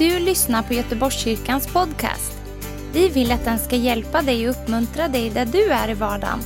du 0.00 0.18
lyssnar 0.18 0.62
på 0.62 0.74
Göteborgskyrkans 0.74 1.72
podcast. 1.72 2.42
Vi 2.92 3.08
vill 3.08 3.32
att 3.32 3.44
den 3.44 3.58
ska 3.58 3.76
hjälpa 3.76 4.22
dig 4.22 4.48
och 4.48 4.54
uppmuntra 4.54 5.08
dig 5.08 5.30
där 5.30 5.46
du 5.46 5.70
är 5.70 5.90
i 5.90 5.94
vardagen. 5.94 6.38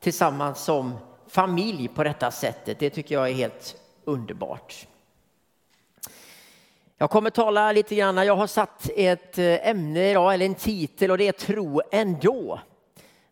tillsammans 0.00 0.64
som 0.64 0.94
familj 1.28 1.88
på 1.88 2.04
detta 2.04 2.30
sättet. 2.30 2.78
Det 2.78 2.90
tycker 2.90 3.14
jag 3.14 3.28
är 3.28 3.34
helt 3.34 3.76
underbart. 4.04 4.86
Jag 6.96 7.10
kommer 7.10 7.30
tala 7.30 7.72
lite 7.72 7.94
grann, 7.94 8.16
jag 8.16 8.36
har 8.36 8.46
satt 8.46 8.90
ett 8.96 9.38
eh, 9.38 9.68
ämne 9.68 10.10
idag, 10.10 10.34
eller 10.34 10.46
en 10.46 10.54
titel 10.54 11.10
och 11.10 11.18
det 11.18 11.28
är 11.28 11.32
tro 11.32 11.80
ändå. 11.90 12.60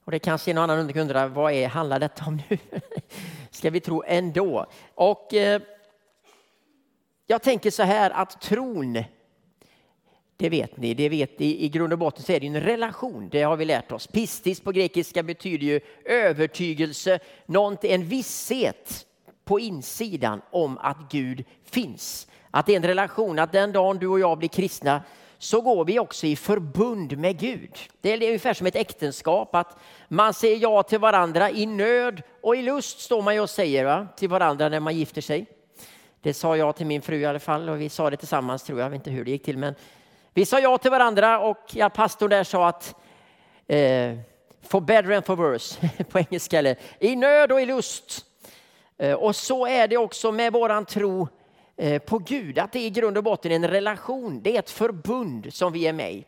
Och 0.05 0.13
det 0.13 0.19
kanske 0.19 0.55
någon 0.55 0.71
annan 0.71 0.91
undrar, 0.97 1.29
vad 1.29 1.53
är, 1.53 1.69
handlar 1.69 2.01
detta 2.01 2.25
om 2.27 2.43
nu? 2.49 2.59
Ska 3.51 3.71
vi 3.71 3.81
tro 3.81 4.03
ändå? 4.07 4.67
Och 4.95 5.35
eh, 5.35 5.63
jag 7.27 7.43
tänker 7.43 7.71
så 7.71 7.83
här 7.83 8.11
att 8.11 8.41
tron, 8.41 9.05
det 10.37 10.49
vet 10.49 10.77
ni, 10.77 10.95
det 10.95 11.09
vet 11.09 11.41
i, 11.41 11.65
i 11.65 11.69
grund 11.69 11.93
och 11.93 11.99
botten 11.99 12.23
så 12.23 12.33
är 12.33 12.41
det 12.41 12.47
en 12.47 12.61
relation, 12.61 13.29
det 13.29 13.43
har 13.43 13.57
vi 13.57 13.65
lärt 13.65 13.93
oss. 13.93 14.07
Pistis 14.07 14.61
på 14.61 14.73
grekiska 14.73 15.23
betyder 15.23 15.67
ju 15.67 15.81
övertygelse, 16.05 17.19
en 17.83 18.05
visshet 18.05 19.07
på 19.45 19.61
insidan 19.61 20.43
om 20.51 20.79
att 20.79 20.99
Gud 21.11 21.45
finns. 21.65 22.27
Att 22.51 22.67
det 22.67 22.73
är 22.73 22.77
en 22.77 22.87
relation, 22.87 23.39
att 23.39 23.53
den 23.53 23.73
dagen 23.73 23.99
du 23.99 24.07
och 24.07 24.21
jag 24.21 24.39
blir 24.39 24.49
kristna 24.49 25.03
så 25.43 25.61
går 25.61 25.85
vi 25.85 25.99
också 25.99 26.27
i 26.27 26.37
förbund 26.37 27.19
med 27.19 27.39
Gud. 27.39 27.79
Det 28.01 28.13
är 28.13 28.23
ungefär 28.27 28.55
som 28.55 28.67
ett 28.67 28.77
äktenskap, 28.77 29.55
att 29.55 29.77
man 30.09 30.35
säger 30.35 30.57
ja 30.57 30.83
till 30.83 30.99
varandra 30.99 31.51
i 31.51 31.67
nöd 31.67 32.23
och 32.41 32.57
i 32.57 32.63
lust 32.63 33.01
står 33.01 33.23
man 33.23 33.35
ju 33.35 33.41
och 33.41 33.51
säger 33.51 33.85
va? 33.85 34.09
till 34.17 34.29
varandra 34.29 34.69
när 34.69 34.81
man 34.81 34.97
gifter 34.97 35.21
sig. 35.21 35.47
Det 36.21 36.35
sa 36.35 36.57
jag 36.57 36.77
till 36.77 36.87
min 36.87 37.03
fru 37.03 37.21
i 37.21 37.27
alla 37.27 37.39
fall 37.39 37.69
och 37.69 37.81
vi 37.81 37.89
sa 37.89 38.11
det 38.11 38.17
tillsammans 38.17 38.63
tror 38.63 38.79
jag, 38.79 38.87
jag 38.87 38.91
vet 38.91 38.97
inte 38.97 39.11
hur 39.11 39.25
det 39.25 39.31
gick 39.31 39.45
till 39.45 39.59
men 39.59 39.75
vi 40.35 40.47
sa 40.47 40.61
ja 40.61 40.79
till 40.79 40.91
varandra 40.91 41.41
och 41.41 41.71
ja, 41.73 41.89
pastorn 41.89 42.31
där 42.31 42.45
sa 42.45 42.69
att 42.69 42.95
eh, 43.67 44.17
for 44.63 44.81
better 44.81 45.11
and 45.11 45.27
for 45.27 45.37
worse 45.37 45.91
på 46.11 46.19
engelska, 46.19 46.59
eller 46.59 46.77
i 47.01 47.17
nöd 47.17 47.53
och 47.53 47.61
i 47.61 47.67
lust. 47.67 48.25
Eh, 48.99 49.15
och 49.15 49.37
så 49.37 49.67
är 49.67 49.89
det 49.89 49.97
också 49.97 50.33
med 50.33 50.53
våran 50.53 50.85
tro 50.85 51.29
Eh, 51.83 51.99
på 51.99 52.19
Gud, 52.19 52.59
att 52.59 52.73
det 52.73 52.81
i 52.81 52.91
grund 52.91 53.19
och 53.19 53.25
botten 53.25 53.53
är 53.53 53.57
en 53.57 53.69
relation, 53.69 54.43
det 54.43 54.55
är 54.55 54.59
ett 54.59 54.71
förbund 54.71 55.55
som 55.55 55.73
vi 55.73 55.87
är 55.87 55.93
med 55.93 56.13
i. 56.13 56.25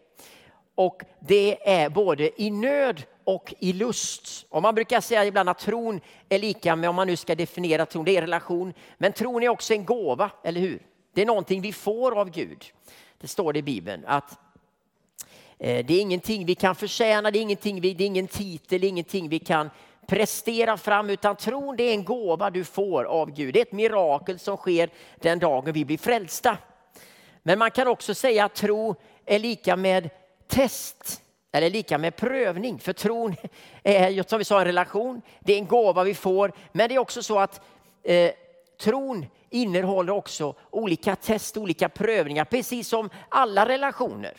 Och 0.74 1.02
det 1.20 1.70
är 1.70 1.88
både 1.88 2.42
i 2.42 2.50
nöd 2.50 3.02
och 3.24 3.54
i 3.58 3.72
lust. 3.72 4.46
Och 4.48 4.62
man 4.62 4.74
brukar 4.74 5.00
säga 5.00 5.24
ibland 5.24 5.48
att 5.48 5.58
tron 5.58 6.00
är 6.28 6.38
lika 6.38 6.76
med, 6.76 6.90
om 6.90 6.96
man 6.96 7.06
nu 7.06 7.16
ska 7.16 7.34
definiera 7.34 7.86
tron, 7.86 8.04
det 8.04 8.16
är 8.16 8.20
relation. 8.20 8.74
Men 8.98 9.12
tron 9.12 9.42
är 9.42 9.48
också 9.48 9.74
en 9.74 9.84
gåva, 9.84 10.30
eller 10.44 10.60
hur? 10.60 10.82
Det 11.14 11.22
är 11.22 11.26
någonting 11.26 11.60
vi 11.60 11.72
får 11.72 12.18
av 12.20 12.30
Gud. 12.30 12.64
Det 13.20 13.28
står 13.28 13.52
det 13.52 13.58
i 13.58 13.62
Bibeln 13.62 14.04
att 14.06 14.38
eh, 15.58 15.86
det 15.86 15.94
är 15.94 16.00
ingenting 16.00 16.46
vi 16.46 16.54
kan 16.54 16.74
förtjäna, 16.74 17.30
det 17.30 17.38
är, 17.38 17.42
ingenting 17.42 17.80
vi, 17.80 17.94
det 17.94 18.04
är 18.04 18.06
ingen 18.06 18.28
titel, 18.28 18.84
ingenting 18.84 19.28
vi 19.28 19.38
kan 19.38 19.70
prestera 20.06 20.76
fram, 20.76 21.10
utan 21.10 21.36
tron 21.36 21.76
det 21.76 21.82
är 21.82 21.94
en 21.94 22.04
gåva 22.04 22.50
du 22.50 22.64
får 22.64 23.04
av 23.04 23.30
Gud. 23.30 23.54
Det 23.54 23.60
är 23.60 23.64
ett 23.64 23.72
mirakel 23.72 24.38
som 24.38 24.56
sker 24.56 24.90
den 25.20 25.38
dagen 25.38 25.72
vi 25.72 25.84
blir 25.84 25.98
frälsta. 25.98 26.58
Men 27.42 27.58
man 27.58 27.70
kan 27.70 27.88
också 27.88 28.14
säga 28.14 28.44
att 28.44 28.54
tro 28.54 28.94
är 29.24 29.38
lika 29.38 29.76
med 29.76 30.10
test 30.46 31.22
eller 31.52 31.70
lika 31.70 31.98
med 31.98 32.16
prövning. 32.16 32.78
För 32.78 32.92
tron 32.92 33.34
är 33.82 34.28
som 34.28 34.38
vi 34.38 34.44
sa 34.44 34.58
en 34.58 34.64
relation, 34.64 35.22
det 35.40 35.52
är 35.52 35.58
en 35.58 35.66
gåva 35.66 36.04
vi 36.04 36.14
får. 36.14 36.52
Men 36.72 36.88
det 36.88 36.94
är 36.94 36.98
också 36.98 37.22
så 37.22 37.38
att 37.38 37.60
eh, 38.02 38.32
tron 38.80 39.26
innehåller 39.50 40.12
också 40.12 40.54
olika 40.70 41.16
test, 41.16 41.56
olika 41.56 41.88
prövningar, 41.88 42.44
precis 42.44 42.88
som 42.88 43.10
alla 43.28 43.68
relationer. 43.68 44.34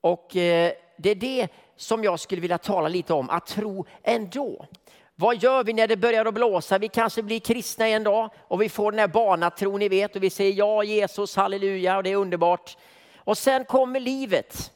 Och 0.00 0.36
eh, 0.36 0.72
det 0.98 1.10
är 1.10 1.14
det 1.14 1.48
som 1.78 2.04
jag 2.04 2.20
skulle 2.20 2.40
vilja 2.40 2.58
tala 2.58 2.88
lite 2.88 3.14
om, 3.14 3.30
att 3.30 3.46
tro 3.46 3.86
ändå. 4.02 4.66
Vad 5.14 5.42
gör 5.42 5.64
vi 5.64 5.72
när 5.72 5.86
det 5.86 5.96
börjar 5.96 6.24
att 6.24 6.34
blåsa? 6.34 6.78
Vi 6.78 6.88
kanske 6.88 7.22
blir 7.22 7.40
kristna 7.40 7.88
en 7.88 8.04
dag 8.04 8.30
och 8.38 8.62
vi 8.62 8.68
får 8.68 8.92
den 8.92 8.98
här 8.98 9.08
barnatron 9.08 9.78
ni 9.78 9.88
vet 9.88 10.16
och 10.16 10.22
vi 10.22 10.30
säger 10.30 10.52
ja 10.52 10.84
Jesus, 10.84 11.36
halleluja 11.36 11.96
och 11.96 12.02
det 12.02 12.10
är 12.10 12.16
underbart. 12.16 12.76
Och 13.16 13.38
sen 13.38 13.64
kommer 13.64 14.00
livet. 14.00 14.72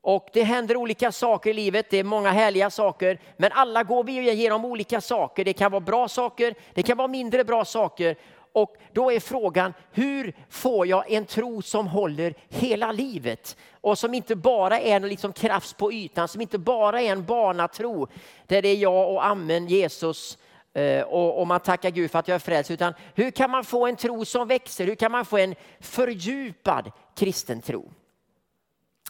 Och 0.00 0.28
det 0.32 0.42
händer 0.42 0.76
olika 0.76 1.12
saker 1.12 1.50
i 1.50 1.52
livet, 1.52 1.90
det 1.90 1.98
är 1.98 2.04
många 2.04 2.30
härliga 2.30 2.70
saker, 2.70 3.20
men 3.36 3.52
alla 3.52 3.82
går 3.82 4.04
vi 4.04 4.30
igenom 4.30 4.64
olika 4.64 5.00
saker. 5.00 5.44
Det 5.44 5.52
kan 5.52 5.72
vara 5.72 5.80
bra 5.80 6.08
saker, 6.08 6.54
det 6.74 6.82
kan 6.82 6.96
vara 6.96 7.08
mindre 7.08 7.44
bra 7.44 7.64
saker. 7.64 8.16
Och 8.52 8.76
då 8.92 9.12
är 9.12 9.20
frågan, 9.20 9.74
hur 9.92 10.36
får 10.48 10.86
jag 10.86 11.12
en 11.12 11.26
tro 11.26 11.62
som 11.62 11.86
håller 11.86 12.34
hela 12.48 12.92
livet? 12.92 13.56
Och 13.80 13.98
som 13.98 14.14
inte 14.14 14.36
bara 14.36 14.80
är 14.80 14.96
en 14.96 15.08
liksom 15.08 15.32
krafts 15.32 15.74
på 15.74 15.92
ytan, 15.92 16.28
som 16.28 16.40
inte 16.40 16.58
bara 16.58 17.00
är 17.00 17.12
en 17.12 17.24
barnatro. 17.24 18.08
Där 18.46 18.62
det 18.62 18.68
är 18.68 18.76
jag 18.76 19.12
och 19.12 19.26
amen 19.26 19.66
Jesus 19.66 20.38
eh, 20.74 21.02
och, 21.02 21.46
man 21.46 21.60
tackar 21.60 21.90
Gud 21.90 22.10
för 22.10 22.18
att 22.18 22.28
jag 22.28 22.34
är 22.34 22.38
frälst. 22.38 22.70
Utan 22.70 22.94
hur 23.14 23.30
kan 23.30 23.50
man 23.50 23.64
få 23.64 23.86
en 23.86 23.96
tro 23.96 24.24
som 24.24 24.48
växer? 24.48 24.86
Hur 24.86 24.94
kan 24.94 25.12
man 25.12 25.24
få 25.24 25.38
en 25.38 25.54
fördjupad 25.80 26.92
kristen 27.16 27.62
tro? 27.62 27.90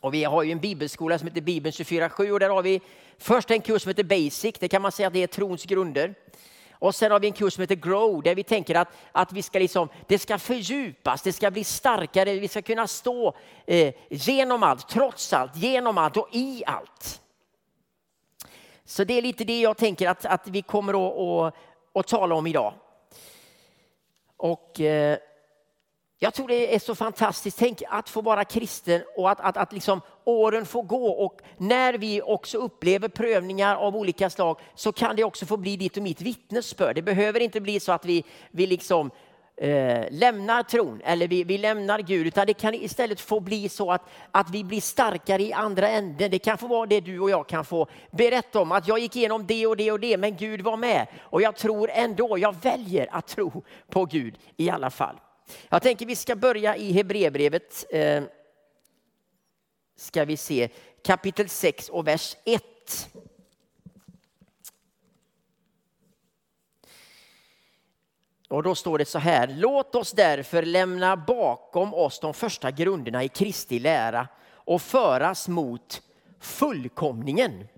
Och 0.00 0.14
vi 0.14 0.24
har 0.24 0.42
ju 0.42 0.52
en 0.52 0.60
bibelskola 0.60 1.18
som 1.18 1.28
heter 1.28 1.40
Bibeln 1.40 1.72
24-7 1.72 2.30
och 2.30 2.40
där 2.40 2.48
har 2.48 2.62
vi 2.62 2.80
först 3.18 3.50
en 3.50 3.60
kurs 3.60 3.82
som 3.82 3.88
heter 3.88 4.04
Basic. 4.04 4.54
Det 4.58 4.68
kan 4.68 4.82
man 4.82 4.92
säga 4.92 5.06
att 5.06 5.14
det 5.14 5.22
är 5.22 5.26
trons 5.26 5.64
grunder. 5.64 6.14
Och 6.82 6.94
sen 6.94 7.12
har 7.12 7.20
vi 7.20 7.26
en 7.26 7.32
kurs 7.32 7.54
som 7.54 7.60
heter 7.60 7.74
Grow 7.74 8.22
där 8.22 8.34
vi 8.34 8.44
tänker 8.44 8.74
att, 8.74 8.88
att 9.12 9.32
vi 9.32 9.42
ska 9.42 9.58
liksom, 9.58 9.88
det 10.06 10.18
ska 10.18 10.38
fördjupas, 10.38 11.22
det 11.22 11.32
ska 11.32 11.50
bli 11.50 11.64
starkare, 11.64 12.34
vi 12.34 12.48
ska 12.48 12.62
kunna 12.62 12.86
stå 12.86 13.34
eh, 13.66 13.94
genom 14.10 14.62
allt, 14.62 14.88
trots 14.88 15.32
allt, 15.32 15.56
genom 15.56 15.98
allt 15.98 16.16
och 16.16 16.28
i 16.32 16.62
allt. 16.66 17.22
Så 18.84 19.04
det 19.04 19.14
är 19.14 19.22
lite 19.22 19.44
det 19.44 19.60
jag 19.60 19.76
tänker 19.76 20.08
att, 20.08 20.24
att 20.24 20.48
vi 20.48 20.62
kommer 20.62 20.92
att, 20.92 21.18
att, 21.18 21.54
att 21.94 22.06
tala 22.06 22.34
om 22.34 22.46
idag. 22.46 22.74
Och 24.36 24.80
eh, 24.80 25.18
jag 26.18 26.34
tror 26.34 26.48
det 26.48 26.74
är 26.74 26.78
så 26.78 26.94
fantastiskt. 26.94 27.58
Tänk 27.58 27.82
att 27.88 28.08
få 28.08 28.22
vara 28.22 28.44
kristen 28.44 29.02
och 29.16 29.30
att, 29.30 29.40
att, 29.40 29.56
att 29.56 29.72
liksom 29.72 30.00
åren 30.24 30.66
får 30.66 30.82
gå. 30.82 31.06
Och 31.06 31.40
när 31.56 31.94
vi 31.94 32.22
också 32.22 32.58
upplever 32.58 33.08
prövningar 33.08 33.76
av 33.76 33.96
olika 33.96 34.30
slag 34.30 34.58
så 34.74 34.92
kan 34.92 35.16
det 35.16 35.24
också 35.24 35.46
få 35.46 35.56
bli 35.56 35.76
ditt 35.76 35.96
och 35.96 36.02
mitt 36.02 36.20
vittnesbörd. 36.20 36.96
Det 36.96 37.02
behöver 37.02 37.40
inte 37.40 37.60
bli 37.60 37.80
så 37.80 37.92
att 37.92 38.04
vi, 38.04 38.24
vi 38.50 38.66
liksom 38.66 39.10
eh, 39.56 40.04
lämnar 40.10 40.62
tron 40.62 41.00
eller 41.04 41.28
vi, 41.28 41.44
vi 41.44 41.58
lämnar 41.58 41.98
Gud. 41.98 42.26
Utan 42.26 42.46
det 42.46 42.54
kan 42.54 42.74
istället 42.74 43.20
få 43.20 43.40
bli 43.40 43.68
så 43.68 43.90
att, 43.90 44.02
att 44.30 44.50
vi 44.50 44.64
blir 44.64 44.80
starkare 44.80 45.42
i 45.42 45.52
andra 45.52 45.88
änden. 45.88 46.30
Det 46.30 46.38
kan 46.38 46.58
få 46.58 46.66
vara 46.66 46.86
det 46.86 47.00
du 47.00 47.20
och 47.20 47.30
jag 47.30 47.46
kan 47.46 47.64
få 47.64 47.86
berätta 48.10 48.60
om. 48.60 48.72
Att 48.72 48.88
jag 48.88 48.98
gick 48.98 49.16
igenom 49.16 49.46
det 49.46 49.66
och 49.66 49.76
det 49.76 49.92
och 49.92 50.00
det 50.00 50.16
men 50.16 50.36
Gud 50.36 50.60
var 50.60 50.76
med. 50.76 51.06
Och 51.20 51.42
jag 51.42 51.56
tror 51.56 51.90
ändå, 51.90 52.38
jag 52.38 52.54
väljer 52.62 53.08
att 53.10 53.26
tro 53.26 53.64
på 53.90 54.04
Gud 54.04 54.34
i 54.56 54.70
alla 54.70 54.90
fall. 54.90 55.16
Jag 55.68 55.82
tänker 55.82 56.06
vi 56.06 56.16
ska 56.16 56.36
börja 56.36 56.76
i 56.76 56.92
Hebreerbrevet. 56.92 57.86
Eh, 57.90 58.22
ska 60.02 60.24
vi 60.24 60.36
se 60.36 60.68
kapitel 61.02 61.48
6 61.48 61.88
och 61.88 62.06
vers 62.06 62.36
1. 62.44 62.62
Och 68.48 68.62
då 68.62 68.74
står 68.74 68.98
det 68.98 69.04
så 69.04 69.18
här. 69.18 69.48
Låt 69.48 69.94
oss 69.94 70.12
därför 70.12 70.62
lämna 70.62 71.16
bakom 71.16 71.94
oss 71.94 72.20
de 72.20 72.34
första 72.34 72.70
grunderna 72.70 73.24
i 73.24 73.28
Kristi 73.28 73.78
lära 73.78 74.28
och 74.50 74.82
föras 74.82 75.48
mot 75.48 76.02
fullkomningen. 76.40 77.68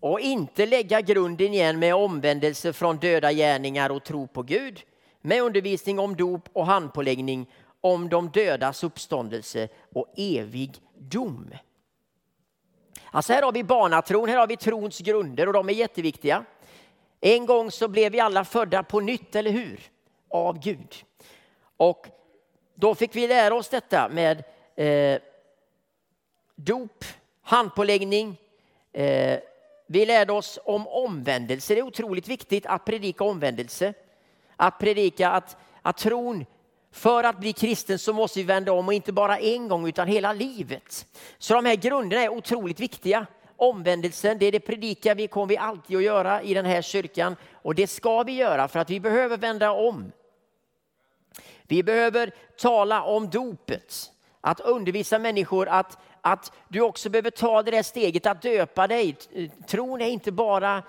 Och 0.00 0.20
inte 0.20 0.66
lägga 0.66 1.00
grunden 1.00 1.54
igen 1.54 1.78
med 1.78 1.94
omvändelse 1.94 2.72
från 2.72 2.96
döda 2.96 3.32
gärningar 3.32 3.90
och 3.90 4.04
tro 4.04 4.26
på 4.26 4.42
Gud 4.42 4.84
med 5.26 5.42
undervisning 5.42 5.98
om 5.98 6.16
dop 6.16 6.48
och 6.52 6.66
handpåläggning, 6.66 7.50
om 7.84 8.08
de 8.08 8.28
dödas 8.28 8.84
uppståndelse 8.84 9.68
och 9.92 10.14
evig 10.16 10.70
dom. 10.98 11.50
Alltså 13.10 13.32
här 13.32 13.42
har 13.42 13.52
vi 13.52 13.64
barnatron, 13.64 14.28
här 14.28 14.36
har 14.36 14.46
vi 14.46 14.56
trons 14.56 14.98
grunder 14.98 15.46
och 15.46 15.52
de 15.52 15.68
är 15.68 15.72
jätteviktiga. 15.72 16.44
En 17.20 17.46
gång 17.46 17.70
så 17.70 17.88
blev 17.88 18.12
vi 18.12 18.20
alla 18.20 18.44
födda 18.44 18.82
på 18.82 19.00
nytt, 19.00 19.36
eller 19.36 19.50
hur? 19.50 19.80
av 20.34 20.58
Gud. 20.58 21.04
Och 21.76 22.06
då 22.74 22.94
fick 22.94 23.16
vi 23.16 23.28
lära 23.28 23.54
oss 23.54 23.68
detta 23.68 24.08
med 24.08 24.44
eh, 24.76 25.20
dop, 26.54 27.04
handpåläggning. 27.42 28.40
Eh, 28.92 29.40
vi 29.86 30.06
lärde 30.06 30.32
oss 30.32 30.58
om 30.64 30.88
omvändelse. 30.88 31.74
Det 31.74 31.80
är 31.80 31.84
otroligt 31.86 32.28
viktigt 32.28 32.66
att 32.66 32.84
predika 32.84 33.24
omvändelse. 33.24 33.94
Att 34.56 34.78
predika 34.78 35.30
att, 35.30 35.56
att 35.82 35.96
tron, 35.96 36.46
för 36.94 37.24
att 37.24 37.40
bli 37.40 37.52
kristen 37.52 37.98
så 37.98 38.12
måste 38.12 38.38
vi 38.38 38.44
vända 38.44 38.72
om 38.72 38.88
och 38.88 38.94
inte 38.94 39.12
bara 39.12 39.38
en 39.38 39.68
gång 39.68 39.88
utan 39.88 40.08
hela 40.08 40.32
livet. 40.32 41.06
Så 41.38 41.54
de 41.54 41.64
här 41.64 41.74
grunderna 41.74 42.22
är 42.22 42.28
otroligt 42.28 42.80
viktiga. 42.80 43.26
Omvändelsen, 43.56 44.38
det 44.38 44.46
är 44.46 44.52
det 44.52 44.60
predikar 44.60 45.14
vi, 45.14 45.28
kommer 45.28 45.46
vi 45.46 45.56
alltid 45.56 45.96
att 45.96 46.02
göra 46.02 46.42
i 46.42 46.54
den 46.54 46.64
här 46.64 46.82
kyrkan. 46.82 47.36
Och 47.52 47.74
det 47.74 47.86
ska 47.86 48.22
vi 48.22 48.32
göra 48.32 48.68
för 48.68 48.78
att 48.78 48.90
vi 48.90 49.00
behöver 49.00 49.36
vända 49.36 49.70
om. 49.70 50.12
Vi 51.62 51.82
behöver 51.82 52.32
tala 52.56 53.02
om 53.02 53.30
dopet, 53.30 53.94
att 54.40 54.60
undervisa 54.60 55.18
människor 55.18 55.68
att, 55.68 55.98
att 56.20 56.52
du 56.68 56.80
också 56.80 57.10
behöver 57.10 57.30
ta 57.30 57.62
det 57.62 57.70
där 57.70 57.82
steget 57.82 58.26
att 58.26 58.42
döpa 58.42 58.86
dig. 58.86 59.16
Tron 59.66 60.00
är 60.00 60.08
inte 60.08 60.32
bara 60.32 60.82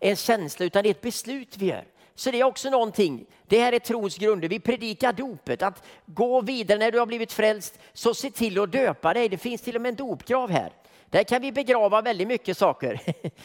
en 0.00 0.16
känsla 0.16 0.66
utan 0.66 0.82
det 0.82 0.88
är 0.88 0.90
ett 0.90 1.00
beslut 1.00 1.56
vi 1.56 1.66
gör. 1.66 1.84
Så 2.16 2.30
det 2.30 2.40
är 2.40 2.44
också 2.44 2.70
någonting, 2.70 3.26
det 3.46 3.58
här 3.58 3.72
är 3.72 3.78
trons 3.78 4.18
grunder. 4.18 4.48
Vi 4.48 4.60
predikar 4.60 5.12
dopet, 5.12 5.62
att 5.62 5.82
gå 6.06 6.40
vidare 6.40 6.78
när 6.78 6.90
du 6.90 6.98
har 6.98 7.06
blivit 7.06 7.32
frälst, 7.32 7.78
så 7.92 8.14
se 8.14 8.30
till 8.30 8.60
att 8.60 8.72
döpa 8.72 9.14
dig. 9.14 9.28
Det 9.28 9.38
finns 9.38 9.62
till 9.62 9.76
och 9.76 9.82
med 9.82 9.88
en 9.88 9.96
dopgrav 9.96 10.50
här. 10.50 10.72
Där 11.10 11.24
kan 11.24 11.42
vi 11.42 11.52
begrava 11.52 12.02
väldigt 12.02 12.28
mycket 12.28 12.58
saker. 12.58 13.00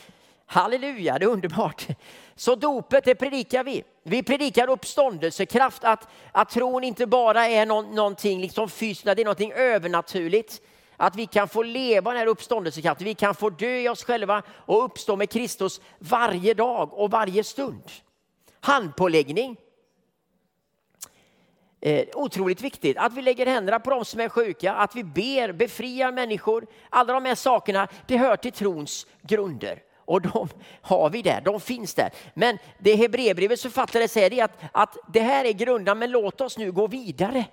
Halleluja, 0.45 1.19
det 1.19 1.25
är 1.25 1.29
underbart. 1.29 1.88
Så 2.35 2.56
dopet, 2.56 3.03
det 3.03 3.15
predikar 3.15 3.63
vi. 3.63 3.83
Vi 4.03 4.23
predikar 4.23 4.69
uppståndelsekraft, 4.69 5.83
att, 5.83 6.07
att 6.31 6.50
tron 6.50 6.83
inte 6.83 7.06
bara 7.07 7.47
är 7.47 7.65
någon, 7.65 7.95
någonting 7.95 8.41
liksom 8.41 8.69
fysiskt, 8.69 9.06
det 9.06 9.12
är 9.12 9.25
någonting 9.25 9.51
övernaturligt. 9.51 10.62
Att 10.97 11.15
vi 11.15 11.25
kan 11.25 11.47
få 11.47 11.63
leva 11.63 12.12
den 12.12 12.19
här 12.19 12.27
uppståndelsekraften, 12.27 13.06
vi 13.06 13.15
kan 13.15 13.35
få 13.35 13.50
dö 13.50 13.77
i 13.77 13.89
oss 13.89 14.03
själva 14.03 14.44
och 14.50 14.85
uppstå 14.85 15.15
med 15.15 15.29
Kristus 15.29 15.81
varje 16.00 16.53
dag 16.53 16.94
och 16.94 17.12
varje 17.12 17.44
stund. 17.44 17.83
Handpåläggning. 18.61 19.57
Eh, 21.81 22.05
otroligt 22.13 22.61
viktigt 22.61 22.97
att 22.97 23.13
vi 23.13 23.21
lägger 23.21 23.45
händerna 23.45 23.79
på 23.79 23.89
de 23.89 24.05
som 24.05 24.19
är 24.19 24.29
sjuka, 24.29 24.73
att 24.73 24.95
vi 24.95 25.03
ber, 25.03 25.51
befriar 25.51 26.11
människor. 26.11 26.67
Alla 26.89 27.13
de 27.13 27.25
här 27.25 27.35
sakerna, 27.35 27.87
det 28.07 28.17
hör 28.17 28.35
till 28.35 28.51
trons 28.51 29.07
grunder. 29.21 29.83
Och 30.05 30.21
de 30.21 30.47
har 30.81 31.09
vi 31.09 31.21
där, 31.21 31.41
de 31.41 31.61
finns 31.61 31.93
där. 31.93 32.09
Men 32.33 32.57
det 32.77 32.95
Hebreerbrevets 32.95 33.61
författare 33.61 34.07
säger 34.07 34.33
är 34.33 34.43
att, 34.43 34.57
att 34.71 34.97
det 35.13 35.19
här 35.19 35.45
är 35.45 35.51
grunderna, 35.53 35.95
men 35.95 36.11
låt 36.11 36.41
oss 36.41 36.57
nu 36.57 36.71
gå 36.71 36.87
vidare 36.87 37.45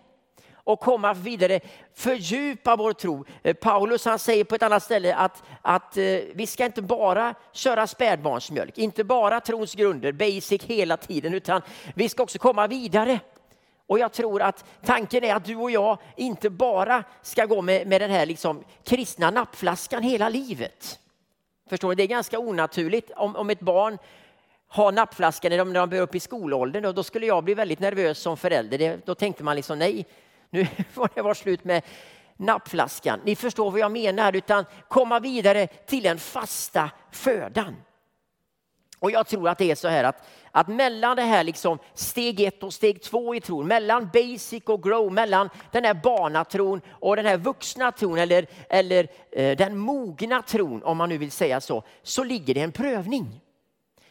och 0.69 0.81
komma 0.81 1.15
vidare, 1.15 1.61
fördjupa 1.95 2.77
vår 2.77 2.93
tro. 2.93 3.25
Eh, 3.43 3.55
Paulus 3.55 4.05
han 4.05 4.19
säger 4.19 4.45
på 4.45 4.55
ett 4.55 4.63
annat 4.63 4.83
ställe 4.83 5.15
att, 5.15 5.43
att 5.63 5.97
eh, 5.97 6.05
vi 6.35 6.47
ska 6.47 6.65
inte 6.65 6.83
bara 6.83 7.35
köra 7.53 7.87
spädbarnsmjölk, 7.87 8.79
inte 8.79 9.05
bara 9.05 9.41
trons 9.41 9.75
grunder, 9.75 10.13
basic 10.13 10.63
hela 10.65 10.97
tiden, 10.97 11.35
utan 11.35 11.63
vi 11.95 12.09
ska 12.09 12.23
också 12.23 12.39
komma 12.39 12.67
vidare. 12.67 13.21
Och 13.87 13.99
jag 13.99 14.13
tror 14.13 14.43
att 14.43 14.65
tanken 14.85 15.25
är 15.25 15.35
att 15.35 15.45
du 15.45 15.57
och 15.57 15.71
jag 15.71 15.99
inte 16.17 16.51
bara 16.51 17.05
ska 17.23 17.45
gå 17.45 17.63
med, 17.63 17.87
med 17.87 18.01
den 18.01 18.11
här 18.11 18.27
liksom 18.27 18.65
kristna 18.85 19.31
nappflaskan 19.31 20.03
hela 20.03 20.29
livet. 20.29 20.99
Förstår 21.69 21.89
ni? 21.89 21.95
Det 21.95 22.03
är 22.03 22.07
ganska 22.07 22.39
onaturligt 22.39 23.11
om, 23.17 23.37
om 23.37 23.51
ett 23.51 23.61
barn 23.61 23.99
har 24.69 24.93
nappflaskan 24.93 25.51
när 25.51 25.59
de, 25.59 25.73
när 25.73 25.87
de 25.87 25.99
upp 25.99 26.15
i 26.15 26.21
skolåldern. 26.21 26.83
Då, 26.83 26.93
då 26.93 27.03
skulle 27.03 27.27
jag 27.27 27.45
bli 27.45 27.55
väldigt 27.55 27.81
nervös 27.81 28.19
som 28.19 28.37
förälder. 28.37 28.79
Det, 28.79 29.07
då 29.07 29.15
tänkte 29.15 29.45
man 29.45 29.57
liksom 29.57 29.79
nej, 29.79 30.07
nu 30.51 30.67
får 30.93 31.09
det 31.15 31.23
vara 31.23 31.35
slut 31.35 31.65
med 31.65 31.83
nappflaskan. 32.37 33.21
Ni 33.25 33.37
förstår 33.37 33.71
vad 33.71 33.81
jag 33.81 33.93
menar, 33.93 34.37
utan 34.37 34.65
komma 34.89 35.21
vidare 35.21 35.67
till 35.67 36.03
den 36.03 36.19
fasta 36.19 36.91
födan. 37.13 37.77
Och 39.01 39.11
jag 39.11 39.27
tror 39.27 39.49
att 39.49 39.59
det 39.59 39.71
är 39.71 39.75
så 39.75 39.89
här 39.89 40.05
att, 40.05 40.29
att 40.51 40.69
mellan 40.69 41.17
det 41.17 41.23
här 41.23 41.45
liksom 41.45 41.79
steg 41.95 42.41
ett 42.41 42.63
och 42.63 42.75
steg 42.75 43.03
två 43.03 43.35
i 43.35 43.41
tron, 43.41 43.67
mellan 43.67 44.11
basic 44.13 44.63
och 44.65 44.83
grow, 44.83 45.13
mellan 45.13 45.51
den 45.73 45.85
här 45.85 45.95
barnatron 45.95 46.81
och 46.91 47.17
den 47.17 47.27
här 47.27 47.37
vuxna 47.37 47.93
tron 47.93 48.19
eller, 48.19 48.47
eller 48.69 49.09
eh, 49.33 49.57
den 49.57 49.79
mogna 49.79 50.43
tron 50.43 50.83
om 50.83 50.97
man 50.97 51.09
nu 51.09 51.19
vill 51.19 51.31
säga 51.31 51.61
så, 51.61 51.83
så 52.03 52.25
ligger 52.25 52.55
det 52.55 52.61
en 52.61 52.73
prövning. 52.73 53.41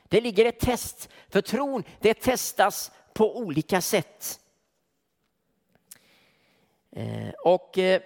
Det 0.04 0.22
ligger 0.22 0.46
ett 0.46 0.60
test, 0.60 1.10
för 1.30 1.42
tron 1.42 1.84
det 2.00 2.14
testas 2.14 2.92
på 3.14 3.38
olika 3.38 3.82
sätt. 3.82 4.40
Eh, 6.98 7.30
och 7.44 7.78
eh, 7.78 8.02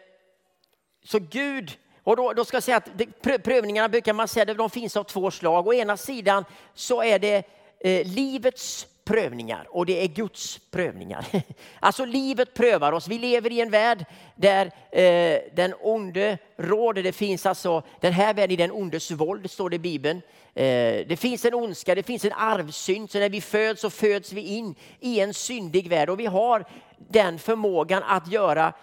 så 1.04 1.20
Gud 1.20 1.78
och 2.04 2.16
då, 2.16 2.34
då 2.34 2.46
ska 2.46 2.56
jag 2.56 2.64
säga 2.64 2.78
att 2.78 2.90
det, 2.96 3.38
prövningarna 3.44 3.90
brukar 3.90 4.14
man 4.14 4.28
säga 4.28 4.54
de 4.54 4.70
finns 4.70 4.98
av 4.98 5.04
två 5.04 5.32
slag. 5.32 5.68
Å 5.68 5.74
ena 5.74 5.98
sidan 5.98 6.46
så 6.74 7.04
är 7.04 7.20
det 7.20 7.44
eh, 7.80 8.08
livets 8.08 8.88
prövningar 9.06 9.68
och 9.70 9.86
det 9.86 10.04
är 10.04 10.08
Guds 10.08 10.60
prövningar. 10.72 11.26
Alltså 11.80 12.06
livet 12.06 12.54
prövar 12.54 12.92
oss. 12.92 13.08
Vi 13.08 13.18
lever 13.18 13.52
i 13.52 13.62
en 13.62 13.70
värld 13.70 14.06
där 14.36 14.66
eh, 14.92 15.40
den 15.54 15.74
onde 15.82 16.38
råder. 16.58 17.04
Det 17.04 17.12
finns 17.12 17.46
alltså 17.46 17.84
den 18.00 18.14
här 18.14 18.34
världen 18.34 18.52
i 18.52 18.56
den 18.56 18.72
ondes 18.72 19.12
våld, 19.12 19.52
står 19.52 19.70
det 19.70 19.76
i 19.76 19.80
Bibeln. 19.80 20.22
Eh, 20.54 21.08
det 21.08 21.20
finns 21.20 21.46
en 21.46 21.54
ondska, 21.54 21.96
det 21.96 22.04
finns 22.04 22.26
en 22.26 22.34
arvsynd. 22.34 23.12
Så 23.12 23.20
när 23.20 23.30
vi 23.30 23.42
föds 23.42 23.82
så 23.82 23.90
föds 23.90 24.34
vi 24.34 24.42
in 24.42 24.76
i 25.00 25.20
en 25.20 25.34
syndig 25.34 25.90
värld 25.90 26.10
och 26.10 26.20
vi 26.20 26.26
har 26.26 26.66
den 27.08 27.40
förmågan 27.40 28.04
att 28.04 28.28
göra 28.28 28.74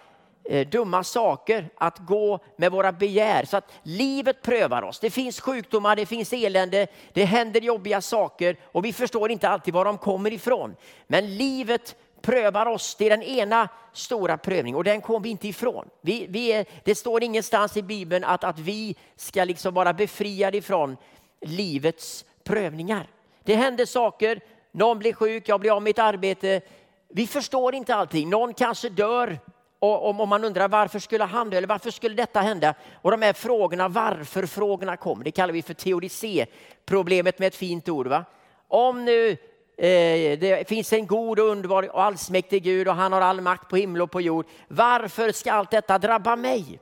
eh, 0.43 0.67
dumma 0.67 1.03
saker, 1.03 1.69
att 1.77 1.97
gå 1.97 2.39
med 2.55 2.71
våra 2.71 2.91
begär. 2.91 3.45
Så 3.45 3.57
att 3.57 3.71
livet 3.83 4.41
prövar 4.41 4.81
oss. 4.81 4.99
Det 4.99 5.09
finns 5.09 5.39
sjukdomar, 5.39 5.95
det 5.95 6.05
finns 6.05 6.33
elände, 6.33 6.87
det 7.13 7.25
händer 7.25 7.61
jobbiga 7.61 8.01
saker 8.01 8.57
och 8.63 8.85
vi 8.85 8.93
förstår 8.93 9.31
inte 9.31 9.49
alltid 9.49 9.73
var 9.73 9.85
de 9.85 9.97
kommer 9.97 10.33
ifrån. 10.33 10.75
Men 11.07 11.37
livet 11.37 11.95
prövar 12.21 12.65
oss. 12.65 12.95
Det 12.95 13.05
är 13.05 13.09
den 13.09 13.23
ena 13.23 13.69
stora 13.93 14.37
prövningen 14.37 14.77
och 14.77 14.83
den 14.83 15.01
kommer 15.01 15.19
vi 15.19 15.29
inte 15.29 15.47
ifrån. 15.47 15.89
Vi, 16.01 16.25
vi 16.29 16.51
är, 16.51 16.65
det 16.83 16.95
står 16.95 17.23
ingenstans 17.23 17.77
i 17.77 17.81
Bibeln 17.81 18.23
att, 18.23 18.43
att 18.43 18.59
vi 18.59 18.95
ska 19.15 19.43
liksom 19.43 19.73
vara 19.73 19.93
befriade 19.93 20.57
ifrån 20.57 20.97
livets 21.41 22.25
prövningar. 22.43 23.07
Det 23.43 23.55
händer 23.55 23.85
saker, 23.85 24.39
någon 24.71 24.99
blir 24.99 25.13
sjuk, 25.13 25.49
jag 25.49 25.59
blir 25.59 25.71
av 25.71 25.81
med 25.81 25.89
mitt 25.89 25.99
arbete. 25.99 26.61
Vi 27.09 27.27
förstår 27.27 27.75
inte 27.75 27.95
allting. 27.95 28.29
Någon 28.29 28.53
kanske 28.53 28.89
dör 28.89 29.39
och 29.79 30.09
om, 30.09 30.29
man 30.29 30.43
undrar 30.43 30.67
varför 30.67 30.99
skulle 30.99 31.23
han 31.23 31.49
dö 31.49 31.57
eller 31.57 31.67
varför 31.67 31.91
skulle 31.91 32.15
detta 32.15 32.41
hända? 32.41 32.73
Och 33.01 33.11
de 33.11 33.21
här 33.21 33.33
frågorna, 33.33 33.87
varför-frågorna 33.87 34.97
kommer. 34.97 35.23
Det 35.23 35.31
kallar 35.31 35.53
vi 35.53 35.61
för 35.61 35.73
teodicé-problemet 35.73 37.39
med 37.39 37.47
ett 37.47 37.55
fint 37.55 37.89
ord. 37.89 38.07
Va? 38.07 38.25
Om 38.67 39.05
nu 39.05 39.29
eh, 39.77 40.39
det 40.39 40.69
finns 40.69 40.93
en 40.93 41.07
god 41.07 41.39
och 41.39 41.45
underbar 41.45 41.95
och 41.95 42.03
allsmäktig 42.03 42.63
Gud 42.63 42.87
och 42.87 42.95
han 42.95 43.13
har 43.13 43.21
all 43.21 43.41
makt 43.41 43.69
på 43.69 43.75
himmel 43.75 44.01
och 44.01 44.11
på 44.11 44.21
jord. 44.21 44.45
Varför 44.67 45.31
ska 45.31 45.51
allt 45.51 45.71
detta 45.71 45.97
drabba 45.97 46.35
mig? 46.35 46.79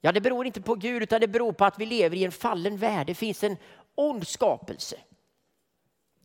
Ja, 0.00 0.12
det 0.12 0.20
beror 0.20 0.46
inte 0.46 0.60
på 0.60 0.74
Gud 0.74 1.02
utan 1.02 1.20
det 1.20 1.28
beror 1.28 1.52
på 1.52 1.64
att 1.64 1.78
vi 1.78 1.86
lever 1.86 2.16
i 2.16 2.24
en 2.24 2.32
fallen 2.32 2.76
värld. 2.76 3.06
Det 3.06 3.14
finns 3.14 3.44
en 3.44 3.56
ond 3.94 4.26
skapelse. 4.26 4.96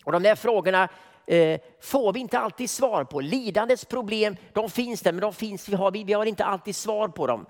Och 0.03 0.11
de 0.11 0.23
där 0.23 0.35
frågorna 0.35 0.89
eh, 1.25 1.59
får 1.81 2.13
vi 2.13 2.19
inte 2.19 2.39
alltid 2.39 2.69
svar 2.69 3.03
på. 3.03 3.19
Lidandets 3.21 3.85
problem, 3.85 4.35
de 4.53 4.69
finns 4.69 5.01
där, 5.01 5.11
men 5.11 5.21
de 5.21 5.33
finns, 5.33 5.69
vi, 5.69 5.75
har, 5.75 5.91
vi 5.91 6.13
har 6.13 6.25
inte 6.25 6.45
alltid 6.45 6.75
svar 6.75 7.07
på 7.07 7.27
dem. 7.27 7.45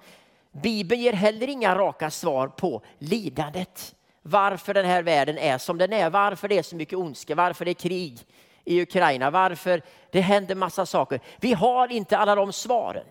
Bibeln 0.51 1.01
ger 1.01 1.13
heller 1.13 1.49
inga 1.49 1.75
raka 1.75 2.09
svar 2.09 2.47
på 2.47 2.81
lidandet. 2.99 3.95
Varför 4.21 4.73
den 4.73 4.85
här 4.85 5.03
världen 5.03 5.37
är 5.37 5.57
som 5.57 5.77
den 5.77 5.93
är, 5.93 6.09
varför 6.09 6.47
det 6.47 6.57
är 6.57 6.63
så 6.63 6.75
mycket 6.75 6.99
ondska, 6.99 7.35
varför 7.35 7.65
det 7.65 7.71
är 7.71 7.75
krig 7.75 8.19
i 8.65 8.81
Ukraina, 8.81 9.31
varför 9.31 9.81
det 10.11 10.21
händer 10.21 10.55
massa 10.55 10.85
saker. 10.85 11.19
Vi 11.39 11.53
har 11.53 11.91
inte 11.91 12.17
alla 12.17 12.35
de 12.35 12.53
svaren. 12.53 13.05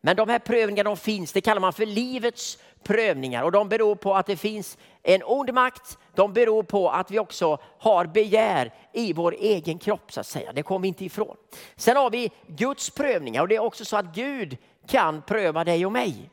Men 0.00 0.16
de 0.16 0.28
här 0.28 0.38
prövningarna 0.38 0.90
de 0.90 0.96
finns, 0.96 1.32
det 1.32 1.40
kallar 1.40 1.60
man 1.60 1.72
för 1.72 1.86
livets 1.86 2.58
prövningar 2.84 3.42
och 3.42 3.52
de 3.52 3.68
beror 3.68 3.94
på 3.94 4.14
att 4.14 4.26
det 4.26 4.36
finns 4.36 4.78
en 5.02 5.22
ond 5.24 5.52
makt. 5.54 5.98
De 6.14 6.32
beror 6.32 6.62
på 6.62 6.90
att 6.90 7.10
vi 7.10 7.18
också 7.18 7.58
har 7.78 8.06
begär 8.06 8.74
i 8.92 9.12
vår 9.12 9.34
egen 9.38 9.78
kropp 9.78 10.12
så 10.12 10.20
att 10.20 10.26
säga. 10.26 10.52
Det 10.52 10.62
kommer 10.62 10.82
vi 10.82 10.88
inte 10.88 11.04
ifrån. 11.04 11.36
Sen 11.76 11.96
har 11.96 12.10
vi 12.10 12.30
Guds 12.46 12.90
prövningar 12.90 13.42
och 13.42 13.48
det 13.48 13.56
är 13.56 13.62
också 13.62 13.84
så 13.84 13.96
att 13.96 14.14
Gud 14.14 14.56
kan 14.88 15.22
pröva 15.22 15.64
dig 15.64 15.86
och 15.86 15.92
mig. 15.92 16.30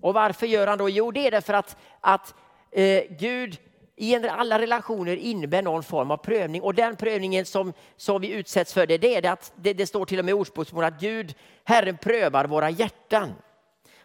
Och 0.00 0.14
varför 0.14 0.46
gör 0.46 0.66
han 0.66 0.78
då? 0.78 0.88
Jo, 0.88 1.10
det 1.10 1.26
är 1.26 1.30
därför 1.30 1.52
att, 1.54 1.76
att 2.00 2.34
eh, 2.72 3.02
Gud 3.18 3.58
i 3.96 4.28
alla 4.28 4.58
relationer 4.58 5.16
innebär 5.16 5.62
någon 5.62 5.82
form 5.82 6.10
av 6.10 6.16
prövning 6.16 6.62
och 6.62 6.74
den 6.74 6.96
prövningen 6.96 7.44
som, 7.46 7.72
som 7.96 8.20
vi 8.20 8.30
utsätts 8.30 8.74
för 8.74 8.86
det, 8.86 8.98
det 8.98 9.14
är 9.14 9.22
det 9.22 9.30
att 9.30 9.52
det, 9.56 9.72
det 9.72 9.86
står 9.86 10.04
till 10.04 10.18
och 10.18 10.24
med 10.24 10.32
i 10.32 10.34
Ordspråksboken 10.34 10.94
att 10.94 11.00
Gud, 11.00 11.34
Herren 11.64 11.96
prövar 11.96 12.44
våra 12.44 12.70
hjärtan. 12.70 13.32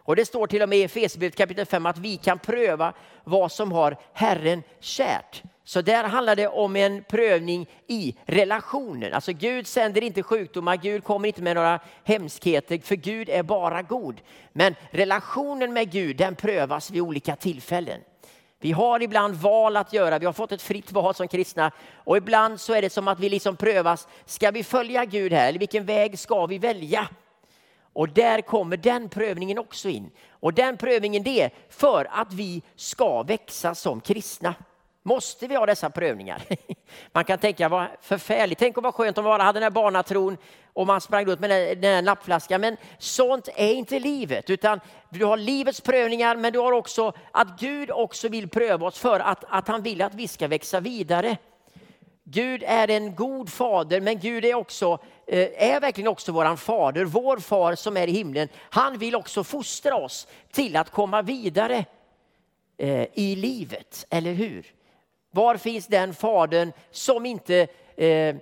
Och 0.06 0.16
det 0.16 0.26
står 0.26 0.48
till 0.48 0.62
och 0.62 0.70
med 0.70 0.78
i 0.78 0.84
Efesierbrevet 0.84 1.36
kapitel 1.36 1.66
5 1.66 1.86
att 1.86 1.98
vi 1.98 2.18
kan 2.18 2.40
pröva 2.40 2.94
vad 3.24 3.52
som 3.52 3.72
har 3.72 3.98
Herren 4.14 4.64
kärt. 4.80 5.44
Så 5.64 5.82
där 5.82 6.04
handlar 6.04 6.36
det 6.36 6.48
om 6.48 6.76
en 6.76 7.04
prövning 7.04 7.70
i 7.88 8.16
relationen. 8.26 9.14
Alltså 9.14 9.34
Gud 9.34 9.68
sänder 9.68 10.04
inte 10.04 10.24
sjukdomar, 10.24 10.76
Gud 10.76 11.04
kommer 11.04 11.28
inte 11.28 11.42
med 11.42 11.56
några 11.56 11.80
hemskheter, 12.04 12.80
för 12.84 12.96
Gud 12.96 13.30
är 13.30 13.44
bara 13.44 13.82
god. 13.82 14.22
Men 14.54 14.76
relationen 14.92 15.74
med 15.74 15.92
Gud 15.92 16.18
den 16.18 16.36
prövas 16.36 16.92
vid 16.92 17.02
olika 17.02 17.36
tillfällen. 17.36 18.02
Vi 18.60 18.72
har 18.72 19.02
ibland 19.02 19.36
val 19.36 19.78
att 19.78 19.94
göra, 19.94 20.20
vi 20.20 20.26
har 20.26 20.34
fått 20.34 20.52
ett 20.52 20.62
fritt 20.62 20.92
val 20.92 21.16
som 21.16 21.28
kristna 21.28 21.72
och 21.94 22.18
ibland 22.18 22.62
så 22.62 22.74
är 22.74 22.82
det 22.82 22.90
som 22.90 23.08
att 23.08 23.20
vi 23.20 23.30
liksom 23.30 23.56
prövas, 23.56 24.08
ska 24.26 24.52
vi 24.52 24.64
följa 24.64 25.06
Gud 25.06 25.34
här 25.34 25.50
eller 25.50 25.60
vilken 25.60 25.86
väg 25.86 26.20
ska 26.20 26.46
vi 26.46 26.58
välja? 26.58 27.08
Och 27.96 28.10
där 28.10 28.42
kommer 28.42 28.78
den 28.78 29.10
prövningen 29.10 29.58
också 29.58 29.90
in. 29.90 30.12
Och 30.30 30.54
den 30.54 30.78
prövningen 30.78 31.24
det 31.24 31.42
är 31.42 31.52
för 31.70 32.08
att 32.12 32.34
vi 32.34 32.62
ska 32.76 33.24
växa 33.24 33.76
som 33.76 34.02
kristna. 34.02 34.56
Måste 35.04 35.48
vi 35.48 35.56
ha 35.56 35.66
dessa 35.66 35.90
prövningar? 35.90 36.42
Man 37.12 37.24
kan 37.24 37.40
tänka 37.40 37.70
vad 37.70 37.88
förfärligt. 38.02 38.60
Tänk 38.60 38.78
om 38.78 38.84
vad 38.84 38.94
skönt 38.94 39.18
om 39.18 39.24
man 39.24 39.32
bara 39.32 39.44
hade 39.44 39.60
den 39.60 39.64
här 39.64 39.70
barnatron 39.70 40.38
och 40.74 40.88
man 40.88 41.02
sprang 41.02 41.30
ut 41.30 41.40
med 41.40 41.78
den 41.78 41.96
här 41.96 42.02
nappflaskan. 42.02 42.62
Men 42.62 42.78
sånt 42.98 43.50
är 43.56 43.74
inte 43.74 44.00
livet, 44.00 44.50
utan 44.50 44.80
du 45.10 45.26
har 45.26 45.38
livets 45.38 45.82
prövningar, 45.82 46.36
men 46.36 46.54
du 46.54 46.60
har 46.60 46.72
också 46.72 47.14
att 47.32 47.60
Gud 47.60 47.92
också 47.92 48.30
vill 48.30 48.50
pröva 48.50 48.88
oss 48.88 49.00
för 49.00 49.20
att, 49.20 49.44
att 49.48 49.68
han 49.68 49.82
vill 49.82 50.02
att 50.02 50.16
vi 50.16 50.28
ska 50.28 50.48
växa 50.48 50.80
vidare. 50.80 51.38
Gud 52.28 52.64
är 52.68 52.90
en 52.90 53.16
god 53.16 53.50
fader, 53.50 54.02
men 54.02 54.20
Gud 54.20 54.46
är, 54.46 54.56
också, 54.56 55.00
eh, 55.28 55.74
är 55.74 55.80
verkligen 55.80 56.08
också 56.08 56.32
våran 56.32 56.58
fader. 56.58 57.06
Vår 57.06 57.38
far 57.38 57.76
som 57.76 57.98
är 57.98 58.08
i 58.08 58.12
himlen, 58.12 58.48
han 58.70 58.98
vill 58.98 59.16
också 59.16 59.44
fostra 59.44 59.96
oss 59.96 60.28
till 60.52 60.76
att 60.76 60.90
komma 60.90 61.22
vidare 61.22 61.86
eh, 62.78 63.08
i 63.14 63.36
livet, 63.36 64.06
eller 64.10 64.34
hur? 64.34 64.74
Var 65.32 65.58
finns 65.58 65.88
den 65.88 66.14
fadern 66.14 66.72
som 66.92 67.26
inte 67.26 67.68
eh, 67.96 68.36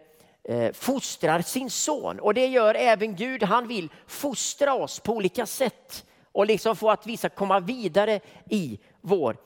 fostrar 0.74 1.42
sin 1.42 1.70
son? 1.70 2.20
Och 2.20 2.34
det 2.34 2.48
gör 2.48 2.76
även 2.76 3.16
Gud. 3.16 3.44
Han 3.44 3.68
vill 3.68 3.90
fostra 4.08 4.74
oss 4.74 5.00
på 5.00 5.14
olika 5.14 5.46
sätt 5.46 6.06
och 6.32 6.46
liksom 6.46 6.76
få 6.76 6.90
att 6.90 7.08
vi 7.08 7.18
ska 7.18 7.30
komma 7.30 7.60
vidare 7.60 8.20
i 8.50 8.80
vår 9.02 9.38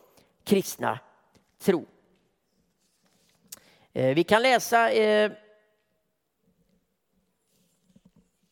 kristna 0.44 1.00
tro. 1.63 1.86
Eh, 3.98 4.16
vi 4.16 4.24
kan 4.24 4.42
läsa 4.42 4.92
eh, 4.92 5.32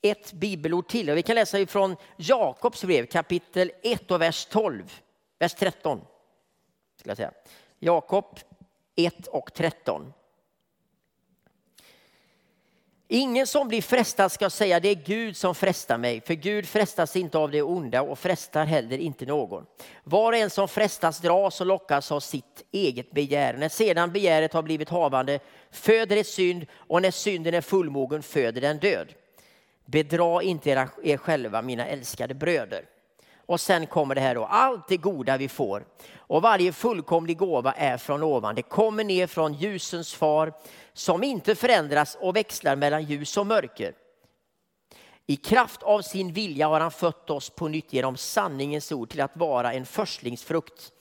ett 0.02 0.34
bibelord 0.34 0.88
till. 0.88 1.12
Vi 1.12 1.22
kan 1.22 1.36
läsa 1.36 1.60
ifrån 1.60 1.96
Jakobs 2.18 2.84
brev 2.84 3.06
kapitel 3.06 3.72
1 3.84 4.12
och 4.12 4.22
vers 4.22 4.46
12, 4.46 5.02
vers 5.40 5.54
13. 5.54 6.02
Jakob 7.80 8.40
1 8.96 9.28
och 9.28 9.54
13. 9.54 10.14
Ingen 13.07 13.47
som 13.47 13.67
blir 13.67 13.81
frestad 13.81 14.31
ska 14.31 14.50
säga 14.50 14.79
det 14.79 14.89
är 14.89 14.95
Gud 14.95 15.38
som 15.38 15.55
frestar 15.55 15.97
mig, 15.97 16.21
för 16.21 16.33
Gud 16.33 16.67
frestas 16.67 17.15
inte 17.15 17.38
av 17.38 17.51
det 17.51 17.62
onda 17.62 18.01
och 18.01 18.19
frestar 18.19 18.65
heller 18.65 18.97
inte 18.97 19.25
någon. 19.25 19.65
Var 20.03 20.31
och 20.31 20.38
en 20.38 20.50
som 20.50 20.67
frestas 20.67 21.19
dras 21.19 21.62
och 21.62 21.67
lockas 21.67 22.12
av 22.12 22.19
sitt 22.19 22.65
eget 22.71 23.12
begär. 23.12 23.53
När 23.53 23.69
sedan 23.69 24.12
begäret 24.12 24.53
har 24.53 24.62
blivit 24.62 24.89
havande 24.89 25.39
föder 25.71 26.15
det 26.15 26.24
synd 26.24 26.65
och 26.74 27.01
när 27.01 27.12
synden 27.12 27.53
är 27.53 27.62
fullmogen 27.62 28.24
föder 28.24 28.62
den 28.62 28.77
död. 28.79 29.13
Bedra 29.85 30.41
inte 30.41 30.69
er 31.03 31.17
själva, 31.17 31.62
mina 31.62 31.88
älskade 31.88 32.33
bröder. 32.33 32.85
Och 33.46 33.62
sen 33.62 33.88
kommer 33.88 34.16
det 34.16 34.22
här 34.22 34.36
då, 34.36 34.46
allt 34.46 34.88
det 34.88 34.98
goda 34.98 35.38
vi 35.38 35.50
får 35.50 35.86
och 36.18 36.42
varje 36.42 36.74
fullkomlig 36.74 37.38
gåva 37.38 37.72
är 37.72 37.98
från 37.98 38.24
ovan. 38.24 38.56
Det 38.56 38.62
kommer 38.62 39.04
ner 39.04 39.28
från 39.28 39.54
ljusens 39.54 40.14
far 40.14 40.54
som 40.94 41.24
inte 41.24 41.56
förändras 41.56 42.18
och 42.22 42.36
växlar 42.36 42.75
mellan 42.75 43.04
ljus 43.04 43.38
och 43.38 43.48
mörker. 43.48 43.94
I 45.28 45.36
kraft 45.36 45.84
av 45.84 46.02
sin 46.02 46.34
vilja 46.34 46.68
har 46.68 46.80
han 46.80 46.92
fött 46.92 47.30
oss 47.30 47.50
på 47.50 47.68
nytt 47.68 47.94
genom 47.94 48.18
sanningens 48.18 48.92
ord 48.92 49.10
till 49.10 49.22
att 49.22 49.38
vara 49.38 49.74
en 49.74 49.86
förstlingsfrukt 49.86 50.92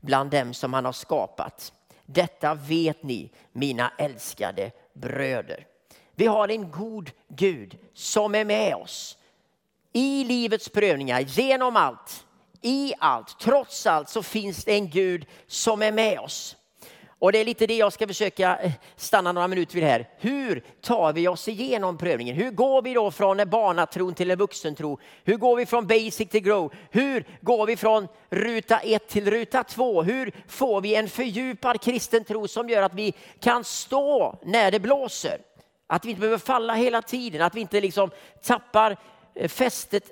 bland 0.00 0.30
dem 0.30 0.54
som 0.54 0.74
han 0.74 0.84
har 0.84 0.92
skapat. 0.92 1.72
Detta 2.06 2.54
vet 2.54 3.02
ni, 3.02 3.30
mina 3.52 3.92
älskade 3.98 4.70
bröder. 4.94 5.66
Vi 6.14 6.26
har 6.26 6.48
en 6.48 6.70
god 6.70 7.10
Gud 7.28 7.78
som 7.94 8.34
är 8.34 8.44
med 8.44 8.74
oss 8.74 9.18
i 9.92 10.24
livets 10.24 10.68
prövningar, 10.68 11.20
genom 11.20 11.76
allt, 11.76 12.26
i 12.62 12.92
allt, 12.98 13.38
trots 13.40 13.86
allt 13.86 14.08
så 14.08 14.22
finns 14.22 14.64
det 14.64 14.72
en 14.72 14.90
Gud 14.90 15.26
som 15.46 15.82
är 15.82 15.92
med 15.92 16.18
oss. 16.18 16.56
Och 17.22 17.32
det 17.32 17.38
är 17.38 17.44
lite 17.44 17.66
det 17.66 17.76
jag 17.76 17.92
ska 17.92 18.06
försöka 18.06 18.56
eh, 18.56 18.72
stanna 18.96 19.32
några 19.32 19.48
minuter 19.48 19.74
vid 19.74 19.84
här. 19.84 20.08
Hur 20.18 20.64
tar 20.80 21.12
vi 21.12 21.28
oss 21.28 21.48
igenom 21.48 21.98
prövningen? 21.98 22.36
Hur 22.36 22.50
går 22.50 22.82
vi 22.82 22.94
då 22.94 23.10
från 23.10 23.40
en 23.40 23.50
barnatron 23.50 24.14
till 24.14 24.30
en 24.30 24.38
vuxentro? 24.38 24.98
Hur 25.24 25.36
går 25.36 25.56
vi 25.56 25.66
från 25.66 25.86
basic 25.86 26.28
till 26.28 26.42
grow? 26.42 26.72
Hur 26.90 27.26
går 27.40 27.66
vi 27.66 27.76
från 27.76 28.08
ruta 28.30 28.78
ett 28.78 29.08
till 29.08 29.30
ruta 29.30 29.64
två? 29.64 30.02
Hur 30.02 30.32
får 30.48 30.80
vi 30.80 30.94
en 30.94 31.08
fördjupad 31.08 31.80
kristen 31.80 32.24
tro 32.24 32.48
som 32.48 32.68
gör 32.68 32.82
att 32.82 32.94
vi 32.94 33.14
kan 33.40 33.64
stå 33.64 34.38
när 34.44 34.70
det 34.70 34.80
blåser? 34.80 35.38
Att 35.86 36.04
vi 36.04 36.10
inte 36.10 36.20
behöver 36.20 36.38
falla 36.38 36.74
hela 36.74 37.02
tiden, 37.02 37.42
att 37.42 37.54
vi 37.54 37.60
inte 37.60 37.80
liksom 37.80 38.10
tappar 38.42 38.96
Eh, 39.34 39.48
fästet 39.48 40.10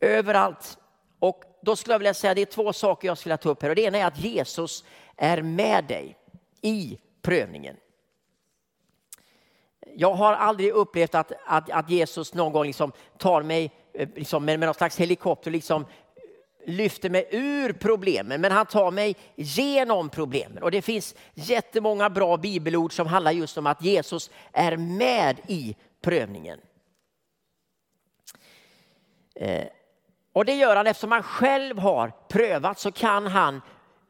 överallt. 0.00 0.78
Och 1.18 1.44
då 1.62 1.76
skulle 1.76 1.94
jag 1.94 1.98
vilja 1.98 2.14
säga 2.14 2.34
det 2.34 2.40
är 2.40 2.46
två 2.46 2.72
saker 2.72 3.08
jag 3.08 3.18
skulle 3.18 3.30
vilja 3.30 3.42
ta 3.42 3.48
upp 3.48 3.62
här. 3.62 3.68
Och 3.68 3.76
det 3.76 3.82
ena 3.82 3.98
är 3.98 4.06
att 4.06 4.18
Jesus 4.18 4.84
är 5.16 5.42
med 5.42 5.84
dig 5.84 6.16
i 6.60 6.98
prövningen. 7.22 7.76
Jag 9.96 10.14
har 10.14 10.32
aldrig 10.32 10.70
upplevt 10.70 11.14
att, 11.14 11.32
att, 11.46 11.70
att 11.70 11.90
Jesus 11.90 12.34
någon 12.34 12.52
gång 12.52 12.66
liksom 12.66 12.92
tar 13.18 13.42
mig 13.42 13.72
eh, 13.92 14.08
liksom 14.14 14.44
med, 14.44 14.58
med 14.58 14.66
någon 14.66 14.74
slags 14.74 14.96
helikopter 14.96 15.50
liksom 15.50 15.82
eh, 15.82 16.72
lyfter 16.72 17.10
mig 17.10 17.28
ur 17.30 17.72
problemen, 17.72 18.40
men 18.40 18.52
han 18.52 18.66
tar 18.66 18.90
mig 18.90 19.16
genom 19.36 20.08
problemen. 20.08 20.62
Och 20.62 20.70
det 20.70 20.82
finns 20.82 21.14
jättemånga 21.34 22.10
bra 22.10 22.36
bibelord 22.36 22.92
som 22.92 23.06
handlar 23.06 23.32
just 23.32 23.58
om 23.58 23.66
att 23.66 23.82
Jesus 23.82 24.30
är 24.52 24.76
med 24.76 25.40
i 25.46 25.76
prövningen. 26.02 26.60
Eh, 29.40 29.66
och 30.32 30.44
det 30.44 30.54
gör 30.54 30.76
han 30.76 30.86
eftersom 30.86 31.12
han 31.12 31.22
själv 31.22 31.78
har 31.78 32.12
prövat 32.28 32.78
så 32.78 32.92
kan 32.92 33.26
han 33.26 33.62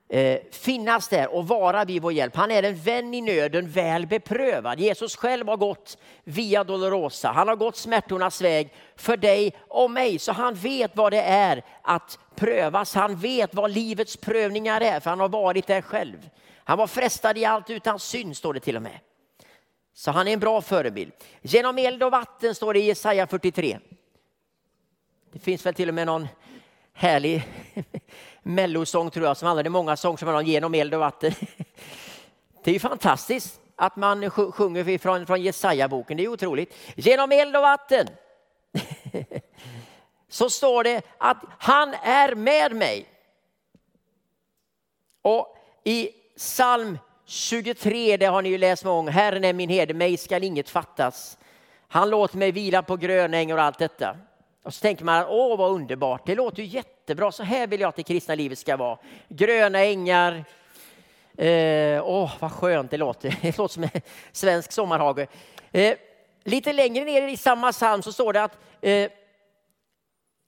eh, 0.09 0.39
finnas 0.53 1.09
där 1.09 1.35
och 1.35 1.49
vara 1.49 1.85
vid 1.85 2.03
vår 2.03 2.13
hjälp. 2.13 2.37
Han 2.37 2.51
är 2.51 2.63
en 2.63 2.77
vän 2.77 3.15
i 3.15 3.21
nöden, 3.21 3.71
väl 3.71 4.07
beprövad. 4.07 4.81
Jesus 4.81 5.17
själv 5.17 5.49
har 5.49 5.57
gått 5.57 5.99
via 6.25 6.65
Dolorosa. 6.65 7.29
Han 7.29 7.49
har 7.49 7.57
gått 7.57 7.77
smärtornas 7.77 8.41
väg 8.41 8.73
för 8.97 9.17
dig 9.17 9.57
och 9.69 9.91
mig, 9.91 10.19
så 10.19 10.33
han 10.33 10.55
vet 10.55 10.97
vad 10.97 11.13
det 11.13 11.23
är 11.23 11.65
att 11.83 12.19
prövas. 12.35 12.95
Han 12.95 13.17
vet 13.17 13.55
vad 13.55 13.71
livets 13.71 14.17
prövningar 14.17 14.81
är, 14.81 15.01
för 15.01 15.11
han 15.11 15.21
har 15.21 15.29
varit 15.29 15.67
där 15.67 15.83
själv. 15.83 16.29
Han 16.65 16.79
var 16.79 16.87
frestad 16.87 17.39
i 17.39 17.45
allt 17.45 17.71
utan 17.71 17.99
synd, 17.99 18.37
står 18.37 18.55
det 18.55 18.61
till 18.61 18.77
och 18.77 18.83
med. 18.83 18.99
Så 19.95 20.11
han 20.11 20.29
är 20.29 20.33
en 20.33 20.41
bra 20.41 20.61
förebild. 20.61 21.13
Genom 21.43 21.79
eld 21.79 22.03
och 22.03 22.11
vatten 22.11 22.55
står 22.55 22.75
det 22.75 22.81
i 22.81 22.87
Jesaja 22.87 23.27
43. 23.27 23.79
Det 25.33 25.39
finns 25.39 25.67
väl 25.67 25.75
till 25.75 25.89
och 25.89 25.95
med 25.95 26.07
någon 26.07 26.29
härlig 26.93 27.43
mellosång 28.43 29.11
tror 29.11 29.27
jag 29.27 29.37
som 29.37 29.47
handlar 29.47 29.67
om 29.67 29.73
många 29.73 29.97
sånger 29.97 30.17
som 30.17 30.29
handlar 30.29 30.43
om 30.43 30.47
genom 30.47 30.75
eld 30.75 30.95
och 30.95 31.01
vatten. 31.01 31.33
Det 32.63 32.71
är 32.71 32.73
ju 32.73 32.81
fantastiskt 32.81 33.61
att 33.77 33.97
man 33.97 34.31
sjunger 34.31 34.99
från, 34.99 35.27
från 35.27 35.43
Jesaja-boken, 35.43 36.17
det 36.17 36.25
är 36.25 36.29
otroligt. 36.29 36.75
Genom 36.97 37.33
eld 37.33 37.57
och 37.57 37.63
vatten 37.63 38.07
så 40.29 40.51
står 40.51 40.85
det 40.85 41.03
att 41.19 41.37
han 41.59 41.95
är 41.95 42.35
med 42.35 42.77
mig. 42.77 43.07
Och 45.23 45.57
i 45.85 46.09
psalm 46.37 46.99
23, 47.25 48.17
det 48.17 48.27
har 48.27 48.43
ni 48.43 48.49
ju 48.49 48.59
läst 48.59 48.85
många 48.85 48.97
gånger, 48.97 49.13
Herren 49.13 49.45
är 49.45 49.53
min 49.53 49.71
herde, 49.71 49.95
mig 49.95 50.17
skall 50.17 50.45
inget 50.45 50.69
fattas. 50.69 51.39
Han 51.89 52.11
låter 52.11 52.37
mig 52.39 52.53
vila 52.53 52.83
på 52.83 52.97
gröna 52.97 53.37
ängar 53.37 53.57
och 53.57 53.63
allt 53.63 53.79
detta. 53.79 54.17
Och 54.63 54.75
så 54.75 54.81
tänker 54.81 55.05
man, 55.05 55.27
åh 55.29 55.59
vad 55.59 55.71
underbart, 55.71 56.27
det 56.27 56.35
låter 56.35 56.63
ju 56.63 56.69
jättebra, 56.69 57.33
så 57.33 57.43
här 57.43 57.67
vill 57.67 57.81
jag 57.81 57.89
att 57.89 57.97
det 57.97 58.03
kristna 58.03 58.35
livet 58.35 58.59
ska 58.59 58.77
vara. 58.77 58.99
Gröna 59.29 59.85
ängar, 59.85 60.45
eh, 61.37 62.09
åh 62.09 62.33
vad 62.39 62.53
skönt 62.53 62.91
det 62.91 62.97
låter, 62.97 63.39
det 63.43 63.59
låter 63.59 63.75
som 63.75 63.83
en 63.83 64.01
svensk 64.33 64.73
sommarhage. 64.73 65.27
Eh, 65.73 65.97
lite 66.45 66.73
längre 66.73 67.05
ner 67.05 67.29
i 67.29 67.37
samma 67.37 67.73
psalm 67.73 68.03
så 68.03 68.13
står 68.13 68.33
det 68.33 68.45
att 68.45 68.59
eh, 68.81 69.11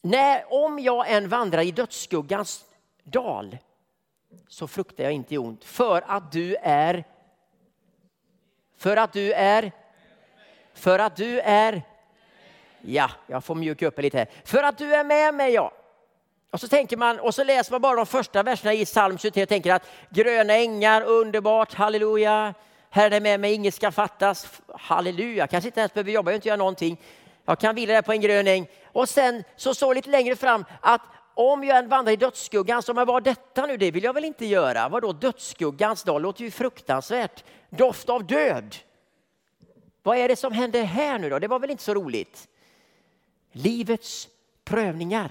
när, 0.02 0.52
om 0.52 0.78
jag 0.78 1.11
än 1.11 1.28
vandrar 1.28 1.62
i 1.62 1.71
dödsskuggans 1.71 2.64
dal 3.02 3.59
så 4.49 4.69
fruktar 4.69 5.04
jag 5.04 5.12
inte 5.12 5.38
ont. 5.38 5.64
För 5.64 6.02
att 6.07 6.33
du 6.33 6.57
är 6.62 7.04
för 8.76 8.97
att 8.97 9.12
du 9.12 9.33
är 9.33 9.73
för 10.75 10.99
att 10.99 11.16
du 11.16 11.40
är 11.40 11.83
Ja, 12.84 13.10
jag 13.26 13.44
får 13.44 13.54
mjuka 13.54 13.86
upp 13.86 13.98
lite 13.98 14.18
här. 14.18 14.28
För 14.44 14.62
att 14.62 14.78
du 14.78 14.94
är 14.94 15.04
med 15.04 15.34
mig, 15.34 15.52
ja. 15.52 15.72
Och 16.50 16.60
så 16.60 16.68
tänker 16.68 16.96
man, 16.96 17.20
och 17.20 17.34
så 17.34 17.44
läser 17.44 17.72
man 17.72 17.80
bara 17.80 17.96
de 17.96 18.06
första 18.06 18.42
verserna 18.42 18.74
i 18.74 18.84
psalm 18.84 19.18
23 19.18 19.42
och 19.42 19.48
tänker 19.48 19.72
att 19.72 19.86
gröna 20.10 20.54
ängar, 20.54 21.02
underbart, 21.02 21.74
halleluja. 21.74 22.54
Herren 22.90 23.12
är 23.12 23.20
med 23.20 23.40
mig, 23.40 23.54
inget 23.54 23.74
ska 23.74 23.90
fattas. 23.90 24.60
Halleluja, 24.68 25.46
kanske 25.46 25.68
inte 25.68 25.80
ens 25.80 25.94
behöver 25.94 26.10
jobba, 26.10 26.30
jag 26.30 26.36
inte 26.36 26.48
göra 26.48 26.56
någonting. 26.56 27.00
Jag 27.44 27.58
kan 27.58 27.74
vila 27.74 27.92
där 27.92 28.02
på 28.02 28.12
en 28.12 28.20
grön 28.20 28.46
äng. 28.46 28.66
Och 28.92 29.08
sen 29.08 29.44
så 29.56 29.74
står 29.74 29.94
det 29.94 29.98
lite 29.98 30.10
längre 30.10 30.36
fram 30.36 30.64
att 30.80 31.00
om 31.34 31.64
jag 31.64 31.78
än 31.78 31.88
vandrar 31.88 32.12
i 32.12 32.16
dödsskuggan, 32.16 32.82
så 32.82 32.94
men 32.94 33.06
vad 33.06 33.24
detta 33.24 33.66
nu, 33.66 33.76
det 33.76 33.90
vill 33.90 34.04
jag 34.04 34.12
väl 34.12 34.24
inte 34.24 34.46
göra. 34.46 34.88
Vadå 34.88 35.12
dödsskuggans 35.12 36.02
dag, 36.02 36.22
låter 36.22 36.44
ju 36.44 36.50
fruktansvärt. 36.50 37.44
Doft 37.70 38.08
av 38.08 38.26
död. 38.26 38.76
Vad 40.02 40.16
är 40.16 40.28
det 40.28 40.36
som 40.36 40.52
händer 40.52 40.82
här 40.82 41.18
nu 41.18 41.30
då? 41.30 41.38
Det 41.38 41.48
var 41.48 41.58
väl 41.58 41.70
inte 41.70 41.82
så 41.82 41.94
roligt? 41.94 42.48
Livets 43.52 44.28
prövningar. 44.64 45.30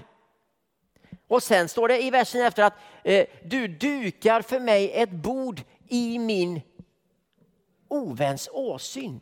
Och 1.28 1.42
sen 1.42 1.68
står 1.68 1.88
det 1.88 2.02
i 2.02 2.10
versen 2.10 2.42
efter 2.42 2.62
att 2.62 2.74
eh, 3.04 3.26
du 3.44 3.68
dukar 3.68 4.42
för 4.42 4.60
mig 4.60 4.92
ett 4.92 5.10
bord 5.10 5.62
i 5.88 6.18
min 6.18 6.60
oväns 7.88 8.48
åsyn. 8.52 9.20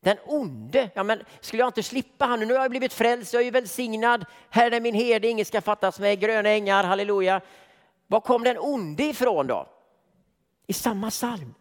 Den 0.00 0.16
onde, 0.24 0.90
ja 0.94 1.02
men 1.02 1.22
skulle 1.40 1.62
jag 1.62 1.68
inte 1.68 1.82
slippa 1.82 2.24
han 2.24 2.40
nu? 2.40 2.46
Nu 2.46 2.54
har 2.54 2.60
jag 2.60 2.70
blivit 2.70 2.92
frälst, 2.92 3.34
jag 3.34 3.42
är 3.42 3.50
välsignad. 3.50 4.24
Herren 4.50 4.72
är 4.72 4.80
min 4.80 4.94
herde, 4.94 5.28
inget 5.28 5.46
ska 5.46 5.60
fattas 5.60 5.98
mig. 6.00 6.16
Gröna 6.16 6.48
ängar, 6.48 6.84
halleluja. 6.84 7.40
Var 8.06 8.20
kom 8.20 8.44
den 8.44 8.58
onde 8.58 9.02
ifrån 9.04 9.46
då? 9.46 9.68
I 10.66 10.72
samma 10.72 11.10
psalm. 11.10 11.54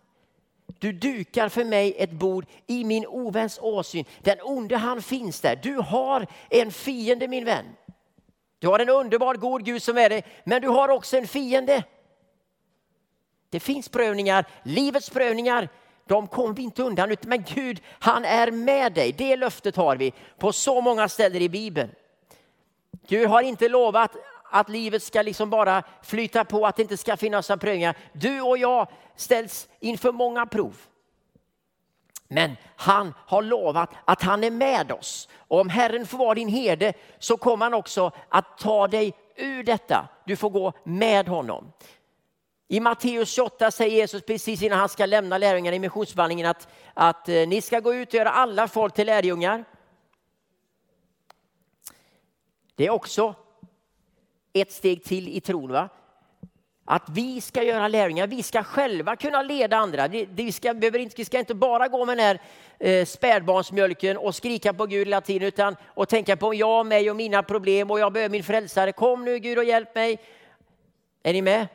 Du 0.65 0.91
dukar 0.91 1.49
för 1.49 1.63
mig 1.63 1.95
ett 1.97 2.11
bord 2.11 2.45
i 2.67 2.83
min 2.83 3.05
oväns 3.05 3.59
åsyn. 3.61 4.05
Den 4.21 4.37
onde 4.41 4.77
han 4.77 5.01
finns 5.01 5.41
där. 5.41 5.55
Du 5.55 5.75
har 5.75 6.27
en 6.49 6.71
fiende 6.71 7.27
min 7.27 7.45
vän. 7.45 7.65
Du 8.59 8.67
har 8.67 8.79
en 8.79 8.89
underbar 8.89 9.35
god 9.35 9.65
Gud 9.65 9.83
som 9.83 9.97
är 9.97 10.09
dig, 10.09 10.25
men 10.43 10.61
du 10.61 10.67
har 10.67 10.89
också 10.89 11.17
en 11.17 11.27
fiende. 11.27 11.83
Det 13.49 13.59
finns 13.59 13.89
prövningar, 13.89 14.45
livets 14.63 15.09
prövningar, 15.09 15.69
de 16.05 16.27
kommer 16.27 16.55
vi 16.55 16.63
inte 16.63 16.83
undan. 16.83 17.15
Men 17.21 17.43
Gud, 17.43 17.81
han 17.99 18.25
är 18.25 18.51
med 18.51 18.93
dig. 18.93 19.11
Det 19.11 19.35
löftet 19.35 19.75
har 19.75 19.95
vi 19.95 20.13
på 20.37 20.53
så 20.53 20.81
många 20.81 21.09
ställen 21.09 21.41
i 21.41 21.49
Bibeln. 21.49 21.89
Gud 23.07 23.27
har 23.27 23.41
inte 23.41 23.69
lovat 23.69 24.11
att 24.53 24.69
livet 24.69 25.03
ska 25.03 25.21
liksom 25.21 25.49
bara 25.49 25.83
flyta 26.03 26.45
på, 26.45 26.65
att 26.65 26.75
det 26.75 26.81
inte 26.81 26.97
ska 26.97 27.17
finnas 27.17 27.49
några 27.49 27.59
prövningar. 27.59 27.97
Du 28.13 28.41
och 28.41 28.57
jag 28.57 28.87
ställs 29.15 29.67
inför 29.79 30.11
många 30.11 30.45
prov. 30.45 30.75
Men 32.27 32.55
han 32.75 33.13
har 33.17 33.41
lovat 33.41 33.89
att 34.05 34.21
han 34.21 34.43
är 34.43 34.51
med 34.51 34.91
oss. 34.91 35.29
Och 35.35 35.59
om 35.59 35.69
Herren 35.69 36.07
får 36.07 36.17
vara 36.17 36.33
din 36.33 36.47
herde 36.47 36.93
så 37.19 37.37
kommer 37.37 37.65
han 37.65 37.73
också 37.73 38.11
att 38.29 38.57
ta 38.57 38.87
dig 38.87 39.13
ur 39.35 39.63
detta. 39.63 40.07
Du 40.25 40.35
får 40.35 40.49
gå 40.49 40.73
med 40.83 41.27
honom. 41.27 41.71
I 42.67 42.79
Matteus 42.79 43.29
28 43.29 43.71
säger 43.71 43.95
Jesus 43.95 44.25
precis 44.25 44.61
innan 44.61 44.79
han 44.79 44.89
ska 44.89 45.05
lämna 45.05 45.37
lärjungarna 45.37 45.75
i 45.75 45.79
missionsvandringen 45.79 46.47
att, 46.47 46.67
att 46.93 47.29
eh, 47.29 47.47
ni 47.47 47.61
ska 47.61 47.79
gå 47.79 47.93
ut 47.93 48.07
och 48.07 48.13
göra 48.13 48.31
alla 48.31 48.67
folk 48.67 48.93
till 48.93 49.05
lärjungar. 49.05 49.65
Det 52.75 52.85
är 52.85 52.89
också 52.89 53.35
ett 54.53 54.71
steg 54.71 55.03
till 55.03 55.27
i 55.29 55.41
tron. 55.41 55.71
Va? 55.71 55.89
Att 56.85 57.09
vi 57.09 57.41
ska 57.41 57.63
göra 57.63 57.87
lärjungar, 57.87 58.27
vi 58.27 58.43
ska 58.43 58.63
själva 58.63 59.15
kunna 59.15 59.41
leda 59.41 59.77
andra. 59.77 60.07
Vi 60.07 60.51
ska, 60.51 60.73
vi 60.73 61.25
ska 61.25 61.39
inte 61.39 61.55
bara 61.55 61.87
gå 61.87 62.05
med 62.05 62.17
den 62.17 62.25
här 62.25 62.39
eh, 62.79 63.05
spädbarnsmjölken 63.05 64.17
och 64.17 64.35
skrika 64.35 64.73
på 64.73 64.85
Gud 64.85 65.07
hela 65.07 65.21
tiden 65.21 65.47
utan 65.47 65.75
och 65.85 66.09
tänka 66.09 66.37
på 66.37 66.53
jag, 66.53 66.85
mig 66.85 67.09
och 67.09 67.15
mina 67.15 67.43
problem 67.43 67.91
och 67.91 67.99
jag 67.99 68.13
behöver 68.13 68.31
min 68.31 68.43
frälsare. 68.43 68.91
Kom 68.91 69.25
nu 69.25 69.39
Gud 69.39 69.57
och 69.57 69.63
hjälp 69.63 69.95
mig. 69.95 70.19
Är 71.23 71.33
ni 71.33 71.41
med? 71.41 71.67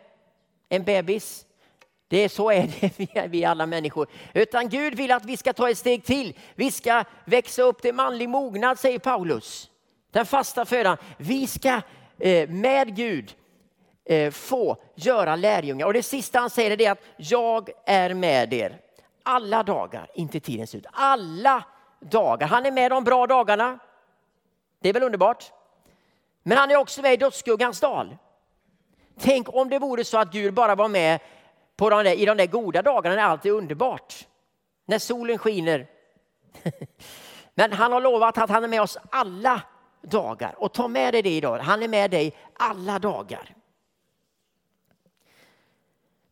En 0.69 0.85
bebis. 0.85 1.45
Det 2.09 2.17
är 2.17 2.29
så 2.29 2.51
är 2.51 2.71
det 2.81 3.27
vi 3.29 3.45
alla 3.45 3.67
människor. 3.67 4.07
Utan 4.35 4.69
Gud 4.69 4.95
vill 4.95 5.13
att 5.13 5.25
vi 5.25 5.37
ska 5.37 5.53
ta 5.53 5.71
ett 5.71 5.79
steg 5.79 6.05
till. 6.05 6.39
Vi 6.55 6.71
ska 6.71 7.05
växa 7.25 7.63
upp 7.63 7.83
till 7.83 7.95
manlig 7.95 8.29
mognad 8.29 8.79
säger 8.79 8.99
Paulus. 8.99 9.71
Den 10.11 10.27
fasta 10.27 10.65
födan. 10.65 10.97
Vi 11.17 11.47
ska 11.47 11.81
Eh, 12.19 12.49
med 12.49 12.97
Gud 12.97 13.35
eh, 14.05 14.31
få 14.31 14.77
göra 14.95 15.37
lärjungar. 15.37 15.87
Och 15.87 15.93
det 15.93 16.03
sista 16.03 16.39
han 16.39 16.51
säger 16.51 16.81
är 16.81 16.91
att 16.91 17.03
jag 17.17 17.71
är 17.87 18.15
med 18.15 18.53
er 18.53 18.81
alla 19.23 19.63
dagar, 19.63 20.11
inte 20.15 20.41
tidens 20.41 20.71
slut. 20.71 20.87
Alla 20.93 21.65
dagar. 22.01 22.47
Han 22.47 22.67
är 22.67 22.71
med 22.71 22.91
de 22.91 23.05
bra 23.05 23.27
dagarna. 23.27 23.79
Det 24.81 24.89
är 24.89 24.93
väl 24.93 25.03
underbart? 25.03 25.53
Men 26.43 26.59
han 26.59 26.71
är 26.71 26.77
också 26.77 27.03
med 27.03 27.13
i 27.13 27.17
dödsskuggans 27.17 27.81
dal. 27.81 28.17
Tänk 29.21 29.55
om 29.55 29.69
det 29.69 29.79
vore 29.79 30.05
så 30.05 30.19
att 30.19 30.33
Gud 30.33 30.55
bara 30.55 30.75
var 30.75 30.89
med 30.89 31.21
på 31.77 31.91
de 31.91 32.05
där, 32.05 32.15
i 32.15 32.25
de 32.25 32.37
där 32.37 32.47
goda 32.47 32.83
dagarna 32.83 33.17
när 33.17 33.23
allt 33.23 33.47
är 33.47 33.51
underbart. 33.51 34.27
När 34.87 34.99
solen 34.99 35.39
skiner. 35.39 35.87
Men 37.55 37.73
han 37.73 37.93
har 37.93 38.01
lovat 38.01 38.39
att 38.39 38.51
han 38.51 38.65
är 38.65 38.69
med 38.69 38.83
oss 38.83 38.99
alla 39.11 39.63
dagar. 40.11 40.55
Och 40.59 40.73
ta 40.73 40.89
med 40.89 41.15
dig 41.15 41.23
det 41.23 41.37
idag. 41.37 41.59
Han 41.59 41.83
är 41.83 41.89
med 41.89 42.11
dig 42.11 42.37
alla 42.53 42.99
dagar. 42.99 43.55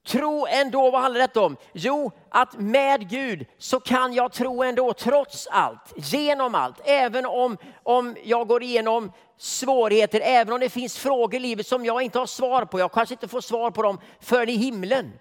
Tro 0.07 0.47
ändå, 0.47 0.91
vad 0.91 1.01
handlar 1.03 1.21
detta 1.21 1.41
om? 1.41 1.57
Jo, 1.73 2.11
att 2.29 2.59
med 2.59 3.11
Gud 3.11 3.47
så 3.59 3.81
kan 3.81 4.13
jag 4.13 4.33
tro 4.33 4.63
ändå 4.63 4.93
trots 4.93 5.47
allt, 5.47 5.93
genom 5.97 6.55
allt. 6.55 6.81
Även 6.85 7.27
om, 7.27 7.57
om 7.83 8.17
jag 8.25 8.49
går 8.49 8.63
igenom 8.63 9.13
svårigheter, 9.39 10.21
även 10.25 10.53
om 10.55 10.61
det 10.61 10.69
finns 10.69 10.99
frågor 10.99 11.35
i 11.35 11.39
livet 11.39 11.67
som 11.67 11.85
jag 11.85 12.03
inte 12.03 12.19
har 12.19 12.27
svar 12.27 12.65
på. 12.65 12.81
Jag 12.81 12.93
kanske 12.93 13.15
inte 13.15 13.29
får 13.29 13.41
svar 13.41 13.71
på 13.71 13.83
dem 13.83 14.01
förrän 14.21 14.49
i 14.49 14.57
himlen. 14.57 15.13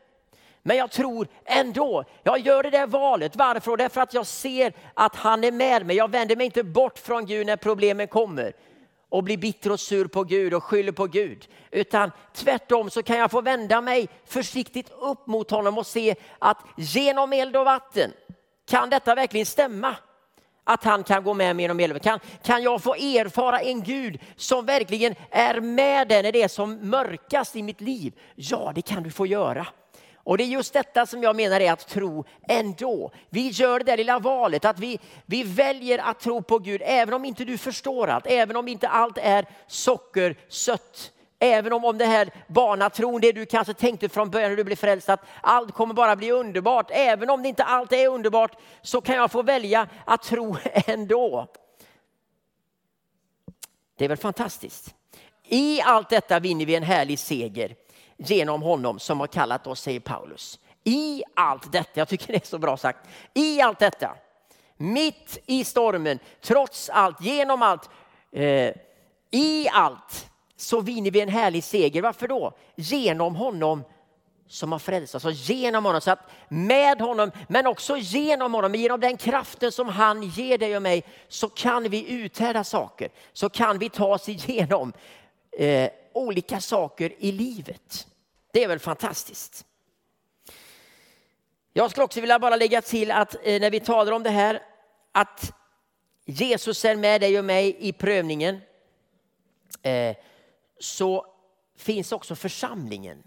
Men 0.68 0.78
jag 0.78 0.92
tror 0.92 1.28
ändå, 1.46 2.04
jag 2.24 2.40
gör 2.40 2.64
det 2.64 2.70
där 2.70 2.88
valet. 2.88 3.36
Varför? 3.36 3.78
Därför 3.78 4.02
att 4.02 4.14
jag 4.14 4.26
ser 4.26 4.74
att 4.94 5.16
han 5.16 5.44
är 5.44 5.52
med 5.52 5.86
mig. 5.86 5.96
Jag 5.96 6.12
vänder 6.12 6.36
mig 6.36 6.46
inte 6.46 6.64
bort 6.64 7.00
från 7.00 7.26
Gud 7.26 7.48
när 7.48 7.56
problemen 7.56 8.08
kommer 8.08 8.54
och 9.10 9.24
blir 9.24 9.38
bitter 9.38 9.72
och 9.72 9.80
sur 9.80 10.08
på 10.08 10.24
Gud 10.24 10.54
och 10.54 10.64
skyller 10.64 10.92
på 10.92 11.08
Gud. 11.08 11.48
Utan 11.72 12.12
tvärtom 12.34 12.90
så 12.90 13.04
kan 13.04 13.18
jag 13.18 13.32
få 13.32 13.42
vända 13.42 13.82
mig 13.82 14.08
försiktigt 14.26 14.90
upp 14.90 15.28
mot 15.28 15.52
honom 15.52 15.78
och 15.78 15.88
se 15.88 16.16
att 16.40 16.58
genom 16.78 17.34
eld 17.34 17.56
och 17.56 17.66
vatten 17.66 18.12
kan 18.70 18.90
detta 18.90 19.16
verkligen 19.16 19.46
stämma. 19.46 19.96
Att 20.64 20.84
han 20.84 21.04
kan 21.04 21.24
gå 21.24 21.34
med 21.34 21.56
mig 21.56 21.64
genom 21.64 21.80
eld 21.80 22.02
kan, 22.02 22.20
kan 22.44 22.64
jag 22.64 22.84
få 22.84 22.96
erfara 22.96 23.60
en 23.60 23.84
Gud 23.84 24.20
som 24.36 24.66
verkligen 24.66 25.16
är 25.30 25.60
med 25.62 26.08
dig 26.08 26.24
när 26.24 26.32
det 26.32 26.44
är 26.44 26.48
som 26.48 26.90
mörkast 26.90 27.56
i 27.56 27.64
mitt 27.64 27.82
liv? 27.82 28.14
Ja, 28.36 28.72
det 28.76 28.82
kan 28.82 29.04
du 29.04 29.12
få 29.12 29.26
göra. 29.26 29.68
Och 30.26 30.38
det 30.38 30.44
är 30.44 30.48
just 30.48 30.74
detta 30.74 31.06
som 31.06 31.24
jag 31.24 31.36
menar 31.36 31.60
är 31.60 31.72
att 31.72 31.88
tro 31.88 32.26
ändå. 32.48 33.12
Vi 33.30 33.50
gör 33.50 33.80
det 33.80 33.86
där 33.86 33.98
lilla 33.98 34.20
valet 34.20 34.66
att 34.66 34.80
vi, 34.80 35.00
vi 35.26 35.44
väljer 35.44 36.00
att 36.00 36.20
tro 36.20 36.42
på 36.42 36.60
Gud 36.60 36.82
även 36.86 37.14
om 37.14 37.26
inte 37.26 37.46
du 37.46 37.58
förstår 37.58 38.08
allt, 38.08 38.26
även 38.28 38.56
om 38.56 38.68
inte 38.68 38.88
allt 38.88 39.18
är 39.18 39.46
sockersött. 39.68 41.12
Även 41.40 41.74
om, 41.74 41.86
om 41.86 41.98
det 41.98 42.06
här 42.06 42.30
barnatron, 42.48 43.22
det 43.22 43.32
du 43.32 43.46
kanske 43.46 43.74
tänkte 43.74 44.10
från 44.10 44.30
början 44.30 44.50
när 44.50 44.58
du 44.58 44.64
blev 44.64 44.76
frälst, 44.76 45.10
att 45.10 45.22
allt 45.42 45.72
kommer 45.72 45.94
bara 45.94 46.16
bli 46.16 46.32
underbart. 46.32 46.88
Även 46.90 47.30
om 47.30 47.44
det 47.44 47.50
inte 47.50 47.64
allt 47.64 47.94
är 47.94 48.08
underbart 48.08 48.58
så 48.82 49.02
kan 49.02 49.16
jag 49.16 49.32
få 49.32 49.42
välja 49.42 49.88
att 50.06 50.24
tro 50.24 50.58
ändå. 50.74 51.48
Det 53.98 54.06
är 54.06 54.10
väl 54.10 54.18
fantastiskt. 54.18 54.96
I 55.44 55.82
allt 55.82 56.10
detta 56.10 56.40
vinner 56.40 56.66
vi 56.66 56.76
en 56.76 56.84
härlig 56.84 57.20
seger 57.20 57.76
genom 58.18 58.62
honom 58.62 59.00
som 59.00 59.20
har 59.20 59.28
kallat 59.28 59.68
oss, 59.68 59.82
säger 59.82 60.00
Paulus. 60.00 60.60
I 60.84 61.24
allt 61.34 61.72
detta, 61.72 61.92
jag 61.94 62.08
tycker 62.08 62.28
det 62.28 62.44
är 62.44 62.48
så 62.48 62.58
bra 62.58 62.78
sagt, 62.78 63.10
i 63.34 63.62
allt 63.62 63.80
detta, 63.80 64.16
mitt 64.78 65.38
i 65.46 65.64
stormen, 65.64 66.20
trots 66.42 66.90
allt, 66.90 67.22
genom 67.22 67.62
allt, 67.62 67.90
eh, 68.32 68.72
i 69.32 69.68
allt 69.72 70.30
så 70.56 70.82
vinner 70.82 71.12
vi 71.12 71.22
en 71.22 71.30
härlig 71.30 71.64
seger. 71.64 72.02
Varför 72.02 72.28
då? 72.28 72.54
Genom 72.76 73.36
honom 73.36 73.84
som 74.48 74.72
har 74.72 74.80
frälst 74.80 75.16
oss. 75.16 75.26
Alltså 75.26 75.54
genom 75.54 75.86
honom, 75.86 76.02
så 76.02 76.12
att 76.12 76.32
med 76.50 77.02
honom, 77.02 77.32
men 77.48 77.68
också 77.68 77.98
genom 77.98 78.54
honom, 78.54 78.76
genom 78.76 79.00
den 79.00 79.18
kraften 79.18 79.72
som 79.72 79.90
han 79.90 80.24
ger 80.24 80.58
dig 80.58 80.76
och 80.76 80.82
mig, 80.82 81.04
så 81.28 81.50
kan 81.50 81.90
vi 81.90 82.12
uthärda 82.12 82.64
saker. 82.64 83.10
Så 83.34 83.50
kan 83.50 83.80
vi 83.80 83.90
ta 83.90 84.14
oss 84.14 84.30
igenom 84.30 84.94
eh, 85.58 85.90
olika 86.18 86.62
saker 86.62 87.14
i 87.18 87.32
livet. 87.32 88.08
Det 88.54 88.64
är 88.64 88.68
väl 88.68 88.80
fantastiskt. 88.80 89.66
Jag 91.74 91.92
skulle 91.92 92.04
också 92.04 92.22
vilja 92.22 92.40
bara 92.40 92.56
lägga 92.56 92.82
till 92.82 93.12
att 93.12 93.36
eh, 93.44 93.62
när 93.62 93.72
vi 93.72 93.80
talar 93.80 94.12
om 94.12 94.24
det 94.24 94.30
här 94.30 94.62
att 95.12 95.52
Jesus 96.26 96.86
är 96.86 96.96
med 96.96 97.22
dig 97.22 97.40
och 97.40 97.46
mig 97.46 97.78
i 97.80 97.94
prövningen 97.94 98.62
eh, 99.82 100.16
så 100.80 101.26
finns 101.78 102.12
också 102.12 102.36
församlingen. 102.36 103.24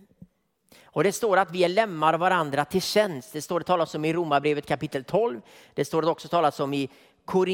Och 0.84 1.04
det 1.04 1.12
står 1.12 1.36
att 1.36 1.50
vi 1.50 1.64
är 1.64 1.68
lämmar 1.68 2.14
varandra 2.14 2.64
till 2.64 2.82
tjänst. 2.82 3.32
Det 3.32 3.42
står 3.42 3.60
det 3.60 3.66
talas 3.66 3.94
om 3.94 4.04
i 4.04 4.12
Romarbrevet 4.12 4.66
kapitel 4.66 5.04
12. 5.04 5.40
Det 5.74 5.84
står 5.84 6.02
det 6.02 6.08
också 6.08 6.28
talas 6.28 6.60
om 6.60 6.74
i 6.74 6.88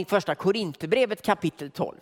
första 0.09 0.35
Korinthierbrevet 0.35 1.23
kapitel 1.23 1.71
12 1.71 1.97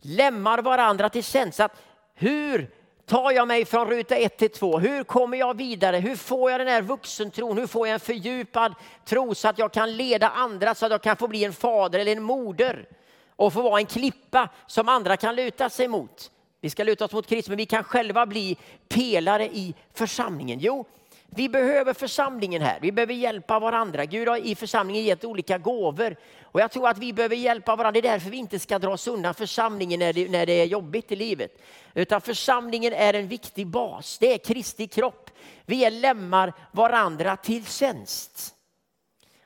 lämmar 0.00 0.62
varandra 0.62 1.08
till 1.08 1.24
tjänst. 1.24 1.60
Att 1.60 1.82
hur 2.14 2.70
tar 3.06 3.32
jag 3.32 3.48
mig 3.48 3.64
från 3.64 3.88
ruta 3.88 4.16
ett 4.16 4.36
till 4.36 4.50
två? 4.50 4.78
Hur 4.78 5.04
kommer 5.04 5.38
jag 5.38 5.56
vidare? 5.56 5.96
Hur 5.96 6.16
får 6.16 6.50
jag 6.50 6.60
den 6.60 6.68
här 6.68 6.82
vuxentron? 6.82 7.58
Hur 7.58 7.66
får 7.66 7.86
jag 7.86 7.94
en 7.94 8.00
fördjupad 8.00 8.74
tro 9.04 9.34
så 9.34 9.48
att 9.48 9.58
jag 9.58 9.72
kan 9.72 9.96
leda 9.96 10.28
andra, 10.28 10.74
så 10.74 10.86
att 10.86 10.92
jag 10.92 11.02
kan 11.02 11.16
få 11.16 11.28
bli 11.28 11.44
en 11.44 11.52
fader 11.52 11.98
eller 11.98 12.12
en 12.12 12.22
moder 12.22 12.88
och 13.36 13.52
få 13.52 13.62
vara 13.62 13.80
en 13.80 13.86
klippa 13.86 14.48
som 14.66 14.88
andra 14.88 15.16
kan 15.16 15.34
luta 15.34 15.70
sig 15.70 15.88
mot? 15.88 16.30
Vi 16.60 16.70
ska 16.70 16.84
luta 16.84 17.04
oss 17.04 17.12
mot 17.12 17.26
Kristus, 17.26 17.48
men 17.48 17.56
vi 17.56 17.66
kan 17.66 17.84
själva 17.84 18.26
bli 18.26 18.56
pelare 18.88 19.46
i 19.46 19.74
församlingen. 19.94 20.58
Jo, 20.58 20.86
vi 21.30 21.48
behöver 21.48 21.94
församlingen 21.94 22.62
här. 22.62 22.78
Vi 22.80 22.92
behöver 22.92 23.14
hjälpa 23.14 23.58
varandra. 23.58 24.04
Gud 24.04 24.28
har 24.28 24.36
i 24.36 24.54
församlingen 24.54 25.04
gett 25.04 25.24
olika 25.24 25.58
gåvor. 25.58 26.16
Och 26.52 26.60
jag 26.60 26.70
tror 26.70 26.88
att 26.88 26.98
vi 26.98 27.12
behöver 27.12 27.36
hjälpa 27.36 27.76
varandra. 27.76 28.00
Det 28.00 28.08
är 28.08 28.12
därför 28.12 28.30
vi 28.30 28.36
inte 28.36 28.58
ska 28.58 28.78
dra 28.78 28.90
oss 28.90 29.06
undan 29.06 29.34
församlingen 29.34 30.00
när 30.00 30.12
det, 30.12 30.30
när 30.30 30.46
det 30.46 30.52
är 30.52 30.64
jobbigt 30.64 31.12
i 31.12 31.16
livet. 31.16 31.62
Utan 31.94 32.20
församlingen 32.20 32.92
är 32.92 33.14
en 33.14 33.28
viktig 33.28 33.66
bas. 33.66 34.18
Det 34.18 34.32
är 34.32 34.38
Kristi 34.38 34.86
kropp. 34.86 35.30
Vi 35.66 35.84
är 35.84 35.90
lämmar 35.90 36.52
varandra 36.72 37.36
till 37.36 37.66
tjänst. 37.66 38.54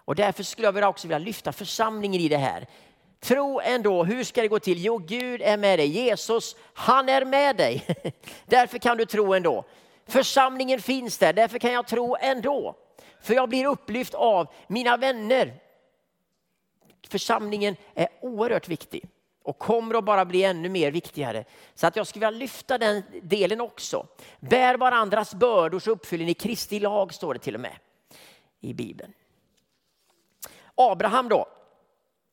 Och 0.05 0.15
därför 0.15 0.43
skulle 0.43 0.69
jag 0.69 0.89
också 0.89 1.09
vilja 1.09 1.19
lyfta 1.19 1.53
församlingen 1.53 2.21
i 2.21 2.29
det 2.29 2.37
här. 2.37 2.67
Tro 3.21 3.61
ändå, 3.61 4.05
hur 4.05 4.25
ska 4.25 4.43
det 4.43 4.49
gå 4.49 4.59
till? 4.59 4.85
Jo, 4.85 4.99
Gud 4.99 5.43
är 5.43 5.57
med 5.57 5.79
dig. 5.79 5.87
Jesus, 5.87 6.57
han 6.75 7.09
är 7.09 7.25
med 7.25 7.57
dig. 7.57 7.87
Därför 8.47 8.79
kan 8.79 8.97
du 8.97 9.05
tro 9.07 9.35
ändå. 9.35 9.65
Församlingen 10.07 10.81
finns 10.81 11.19
där, 11.19 11.33
därför 11.33 11.59
kan 11.59 11.73
jag 11.73 11.87
tro 11.87 12.17
ändå. 12.21 12.77
För 13.23 13.35
jag 13.35 13.49
blir 13.49 13.67
upplyft 13.67 14.15
av 14.15 14.47
mina 14.67 14.97
vänner. 14.97 15.55
Församlingen 17.09 17.77
är 17.95 18.09
oerhört 18.21 18.69
viktig 18.69 19.09
och 19.43 19.59
kommer 19.59 19.95
att 19.95 20.05
bara 20.05 20.25
bli 20.25 20.45
ännu 20.45 20.69
mer 20.69 20.91
viktigare. 20.91 21.45
Så 21.75 21.87
att 21.87 21.97
jag 21.97 22.07
skulle 22.07 22.27
vilja 22.27 22.39
lyfta 22.39 22.79
den 22.79 23.03
delen 23.23 23.61
också. 23.61 24.07
Bär 24.41 24.75
varandras 24.75 25.35
bördor 25.35 25.79
så 25.79 25.91
uppfyller 25.91 26.25
ni 26.25 26.35
Kristi 26.35 26.81
lag, 26.81 27.15
står 27.15 27.35
det 27.35 27.41
till 27.41 27.55
och 27.55 27.61
med 27.61 27.77
i 28.61 28.75
Bibeln. 28.75 29.13
Abraham 30.75 31.29
då, 31.29 31.47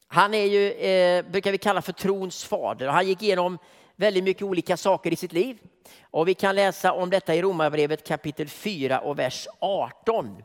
han 0.07 0.33
är 0.33 0.45
ju, 0.45 0.71
eh, 0.71 1.25
brukar 1.25 1.51
vi 1.51 1.57
kalla 1.57 1.81
för 1.81 1.93
trons 1.93 2.43
fader. 2.43 2.87
Han 2.87 3.07
gick 3.07 3.21
igenom 3.21 3.57
väldigt 3.95 4.23
mycket 4.23 4.43
olika 4.43 4.77
saker 4.77 5.13
i 5.13 5.15
sitt 5.15 5.33
liv. 5.33 5.59
Och 6.01 6.27
vi 6.27 6.33
kan 6.33 6.55
läsa 6.55 6.93
om 6.93 7.09
detta 7.09 7.35
i 7.35 7.41
Romarbrevet 7.41 8.07
kapitel 8.07 8.47
4 8.47 8.99
och 8.99 9.19
vers 9.19 9.47
18. 9.59 10.43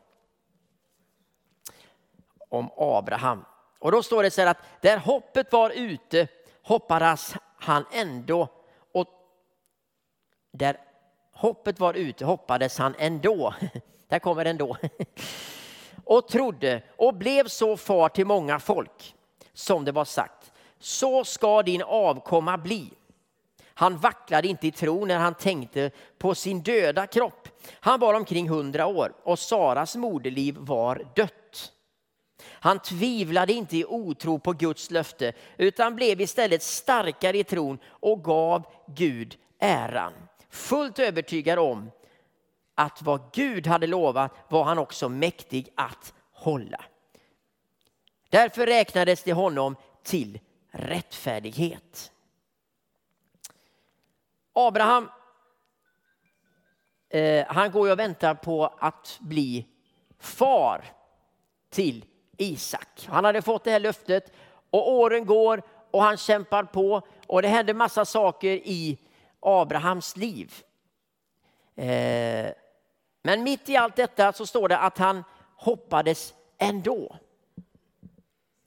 Om 2.49 2.71
Abraham. 2.77 3.45
Och 3.85 3.93
då 3.93 4.03
står 4.03 4.23
det 4.23 4.31
så 4.31 4.41
här 4.41 4.49
att 4.49 4.63
där 4.81 4.97
hoppet 4.97 5.53
var 5.53 5.71
ute 5.71 6.29
hoppades 6.63 7.35
han 7.57 7.85
ändå 7.93 8.49
och 8.93 9.07
där 10.53 10.77
hoppet 11.33 11.81
var 11.81 11.95
ute 11.95 12.25
hoppades 12.25 12.79
han 12.79 12.95
ändå. 12.99 13.55
Där 14.09 14.19
kommer 14.19 14.45
ändå. 14.45 14.77
Och 16.05 16.29
trodde 16.29 16.83
och 16.97 17.15
blev 17.15 17.49
så 17.49 17.77
far 17.77 18.09
till 18.09 18.27
många 18.27 18.59
folk 18.59 19.15
som 19.53 19.85
det 19.85 19.93
var 19.93 20.05
sagt. 20.05 20.53
Så 20.79 21.25
ska 21.25 21.63
din 21.63 21.83
avkomma 21.83 22.59
bli. 22.59 22.91
Han 23.65 23.99
vacklade 23.99 24.49
inte 24.49 24.67
i 24.67 24.73
tro 24.73 25.05
när 25.05 25.19
han 25.19 25.35
tänkte 25.35 25.91
på 26.19 26.35
sin 26.35 26.63
döda 26.63 27.07
kropp. 27.07 27.49
Han 27.81 28.01
var 28.01 28.15
omkring 28.15 28.49
hundra 28.49 28.87
år 28.87 29.13
och 29.23 29.39
Saras 29.39 29.97
moderliv 29.97 30.57
var 30.59 31.07
dött. 31.15 31.44
Han 32.43 32.79
tvivlade 32.79 33.53
inte 33.53 33.77
i 33.77 33.85
otro 33.85 34.39
på 34.39 34.53
Guds 34.53 34.91
löfte 34.91 35.33
utan 35.57 35.97
blev 35.97 36.21
istället 36.21 36.63
starkare 36.63 37.39
i 37.39 37.45
tron 37.45 37.79
och 37.87 38.25
gav 38.25 38.67
Gud 38.87 39.39
äran. 39.59 40.13
Fullt 40.51 40.99
övertygad 40.99 41.59
om 41.59 41.91
att 42.75 43.03
vad 43.03 43.33
Gud 43.33 43.67
hade 43.67 43.87
lovat 43.87 44.33
var 44.49 44.65
han 44.65 44.79
också 44.79 45.09
mäktig 45.09 45.69
att 45.75 46.15
hålla. 46.33 46.85
Därför 48.29 48.67
räknades 48.67 49.23
det 49.23 49.33
honom 49.33 49.77
till 50.03 50.41
rättfärdighet. 50.71 52.13
Abraham, 54.53 55.11
eh, 57.09 57.47
han 57.47 57.71
går 57.71 57.91
och 57.91 57.99
väntar 57.99 58.35
på 58.35 58.67
att 58.67 59.19
bli 59.21 59.67
far 60.19 60.85
till 61.71 62.05
Isak. 62.39 63.07
Han 63.09 63.25
hade 63.25 63.43
fått 63.43 63.65
det 63.65 63.71
här 63.71 63.81
löftet 63.81 64.33
och 64.71 64.93
åren 64.93 65.27
går 65.27 65.63
och 65.91 66.03
han 66.03 66.17
kämpar 66.17 66.65
på 66.65 67.03
och 67.27 67.43
det 67.43 67.49
händer 67.49 67.75
massa 67.75 68.05
saker 68.05 68.51
i 68.53 68.99
Abrahams 69.41 70.17
liv. 70.17 70.55
Eh, 71.77 72.53
men 73.23 73.43
mitt 73.43 73.69
i 73.69 73.77
allt 73.77 73.97
detta 73.97 74.33
så 74.33 74.47
står 74.47 74.69
det 74.69 74.79
att 74.79 74.99
han 74.99 75.25
hoppades 75.57 76.35
ändå. 76.59 77.17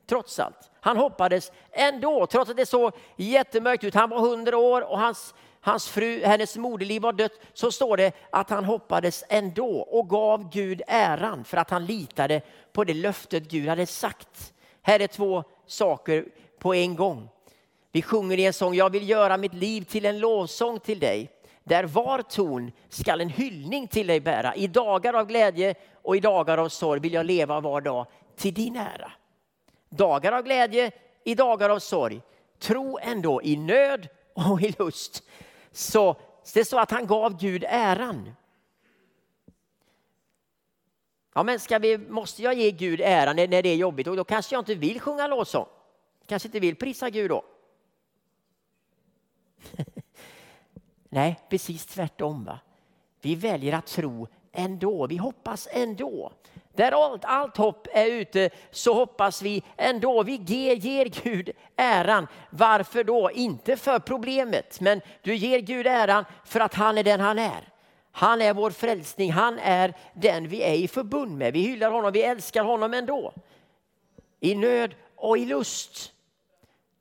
Trots 0.10 0.40
allt. 0.40 0.72
Han 0.80 0.98
hoppades 0.98 1.52
ändå, 1.72 2.26
trots 2.26 2.52
att 2.52 2.58
det 2.58 2.66
såg 2.66 2.92
jättemörkt 3.16 3.84
ut. 3.84 3.94
Han 3.94 4.10
var 4.10 4.20
hundra 4.20 4.58
år 4.58 4.82
och 4.82 5.00
hans 5.00 5.34
hans 5.62 5.88
fru, 5.88 6.24
hennes 6.24 6.58
moderliv 6.58 7.02
var 7.02 7.14
dött, 7.14 7.40
så 7.54 7.72
står 7.72 7.98
det 7.98 8.12
att 8.30 8.50
han 8.50 8.66
hoppades 8.66 9.24
ändå 9.30 9.80
och 9.80 10.10
gav 10.10 10.50
Gud 10.50 10.82
äran 10.88 11.44
för 11.44 11.58
att 11.58 11.70
han 11.70 11.86
litade 11.86 12.42
på 12.74 12.84
det 12.84 12.94
löftet 12.94 13.44
Gud 13.44 13.70
hade 13.70 13.86
sagt. 13.86 14.54
Här 14.82 15.00
är 15.00 15.08
två 15.08 15.44
saker 15.66 16.26
på 16.60 16.74
en 16.74 16.96
gång. 16.96 17.30
Vi 17.92 18.02
sjunger 18.02 18.40
i 18.40 18.46
en 18.46 18.54
sång, 18.54 18.76
jag 18.76 18.90
vill 18.90 19.10
göra 19.10 19.38
mitt 19.38 19.54
liv 19.54 19.82
till 19.82 20.06
en 20.06 20.20
lovsång 20.20 20.80
till 20.80 21.00
dig. 21.00 21.30
Där 21.64 21.84
var 21.84 22.22
ton 22.22 22.72
skall 22.90 23.22
en 23.22 23.30
hyllning 23.30 23.88
till 23.88 24.08
dig 24.08 24.20
bära. 24.20 24.56
I 24.56 24.68
dagar 24.68 25.14
av 25.14 25.28
glädje 25.28 25.76
och 25.94 26.16
i 26.16 26.20
dagar 26.20 26.58
av 26.58 26.70
sorg 26.70 27.00
vill 27.00 27.14
jag 27.14 27.26
leva 27.26 27.60
var 27.60 27.82
dag 27.82 28.06
till 28.36 28.54
din 28.54 28.76
ära. 28.76 29.12
Dagar 29.90 30.32
av 30.32 30.44
glädje, 30.44 30.92
i 31.24 31.36
dagar 31.36 31.70
av 31.70 31.80
sorg. 31.80 32.22
Tro 32.60 33.00
ändå 33.02 33.42
i 33.42 33.56
nöd 33.56 34.08
och 34.34 34.62
i 34.62 34.76
lust 34.80 35.24
så 35.78 36.16
det 36.54 36.60
är 36.60 36.64
så 36.64 36.80
att 36.80 36.92
han 36.92 37.08
gav 37.08 37.40
Gud 37.40 37.66
äran. 37.68 38.36
Ja, 41.34 41.44
men 41.44 41.60
ska 41.60 41.80
vi, 41.80 41.98
måste 41.98 42.42
jag 42.44 42.54
ge 42.54 42.72
Gud 42.72 43.02
äran 43.02 43.36
när, 43.36 43.48
när 43.48 43.64
det 43.64 43.70
är 43.70 43.76
jobbigt? 43.76 44.08
Och 44.08 44.16
då 44.16 44.24
kanske 44.24 44.56
jag 44.56 44.62
inte 44.62 44.76
vill 44.76 45.00
sjunga 45.00 45.28
lovsång. 45.28 45.66
Kanske 46.26 46.48
inte 46.48 46.60
vill 46.60 46.76
prisa 46.76 47.10
Gud 47.10 47.30
då. 47.30 47.46
Nej, 51.10 51.40
precis 51.50 51.86
tvärtom. 51.86 52.44
Va? 52.44 52.60
Vi 53.22 53.36
väljer 53.36 53.74
att 53.74 53.88
tro 53.88 54.28
ändå. 54.52 55.08
Vi 55.08 55.18
hoppas 55.18 55.68
ändå. 55.72 56.32
Där 56.78 56.92
allt, 56.92 57.26
allt 57.26 57.58
hopp 57.58 57.88
är 57.92 58.06
ute 58.06 58.50
så 58.72 58.94
hoppas 58.94 59.42
vi 59.42 59.64
ändå. 59.78 60.24
Vi 60.24 60.36
ger, 60.36 60.76
ger 60.76 61.06
Gud 61.06 61.50
äran. 61.76 62.28
Varför 62.50 63.04
då? 63.04 63.32
Inte 63.32 63.78
för 63.78 64.00
problemet, 64.00 64.82
men 64.82 65.02
du 65.22 65.36
ger 65.36 65.60
Gud 65.60 65.88
äran 65.88 66.26
för 66.46 66.60
att 66.60 66.74
han 66.74 66.98
är 66.98 67.04
den 67.04 67.20
han 67.20 67.40
är. 67.40 67.70
Han 68.12 68.42
är 68.42 68.54
vår 68.54 68.72
frälsning, 68.72 69.32
han 69.32 69.60
är 69.60 69.94
den 70.14 70.48
vi 70.48 70.64
är 70.64 70.74
i 70.74 70.88
förbund 70.88 71.38
med. 71.38 71.54
Vi 71.54 71.60
hyllar 71.60 71.92
honom, 71.92 72.12
vi 72.12 72.24
älskar 72.24 72.64
honom 72.64 72.94
ändå. 72.94 73.34
I 74.40 74.56
nöd 74.56 74.96
och 75.16 75.38
i 75.38 75.46
lust. 75.46 76.12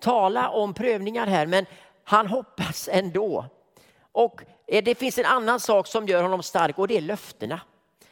Tala 0.01 0.49
om 0.49 0.75
prövningar 0.75 1.27
här, 1.27 1.47
men 1.47 1.67
han 2.05 2.27
hoppas 2.27 2.89
ändå. 2.93 3.45
Och 4.13 4.43
eh, 4.67 4.85
det 4.85 4.95
finns 4.95 5.19
en 5.19 5.25
annan 5.25 5.61
sak 5.61 5.87
som 5.87 6.07
gör 6.07 6.23
honom 6.23 6.43
stark 6.43 6.79
och 6.79 6.89
det 6.89 6.97
är 6.97 7.01
löftena. 7.01 7.61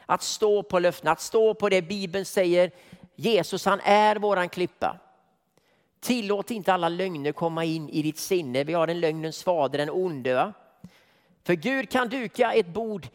Att 0.05 0.23
stå 0.23 0.63
på 0.63 0.79
löftena, 0.79 1.11
att 1.11 1.21
stå 1.21 1.53
på 1.53 1.69
det 1.69 1.81
Bibeln 1.81 2.25
säger. 2.25 2.71
Jesus 3.15 3.65
han 3.65 3.79
är 3.83 4.15
våran 4.15 4.49
klippa. 4.49 4.99
Tillåt 5.99 6.51
inte 6.51 6.73
alla 6.73 6.89
lögner 6.89 7.31
komma 7.31 7.65
in 7.65 7.89
i 7.89 8.01
ditt 8.01 8.19
sinne. 8.19 8.63
Vi 8.63 8.73
har 8.73 8.87
en 8.87 8.99
lögnens 8.99 9.43
fader, 9.43 9.77
den 9.77 9.89
onde. 9.89 10.53
För 11.43 11.53
Gud 11.53 11.89
kan 11.89 12.09
duka 12.09 12.53
ett 12.53 12.67
bord 12.67 13.07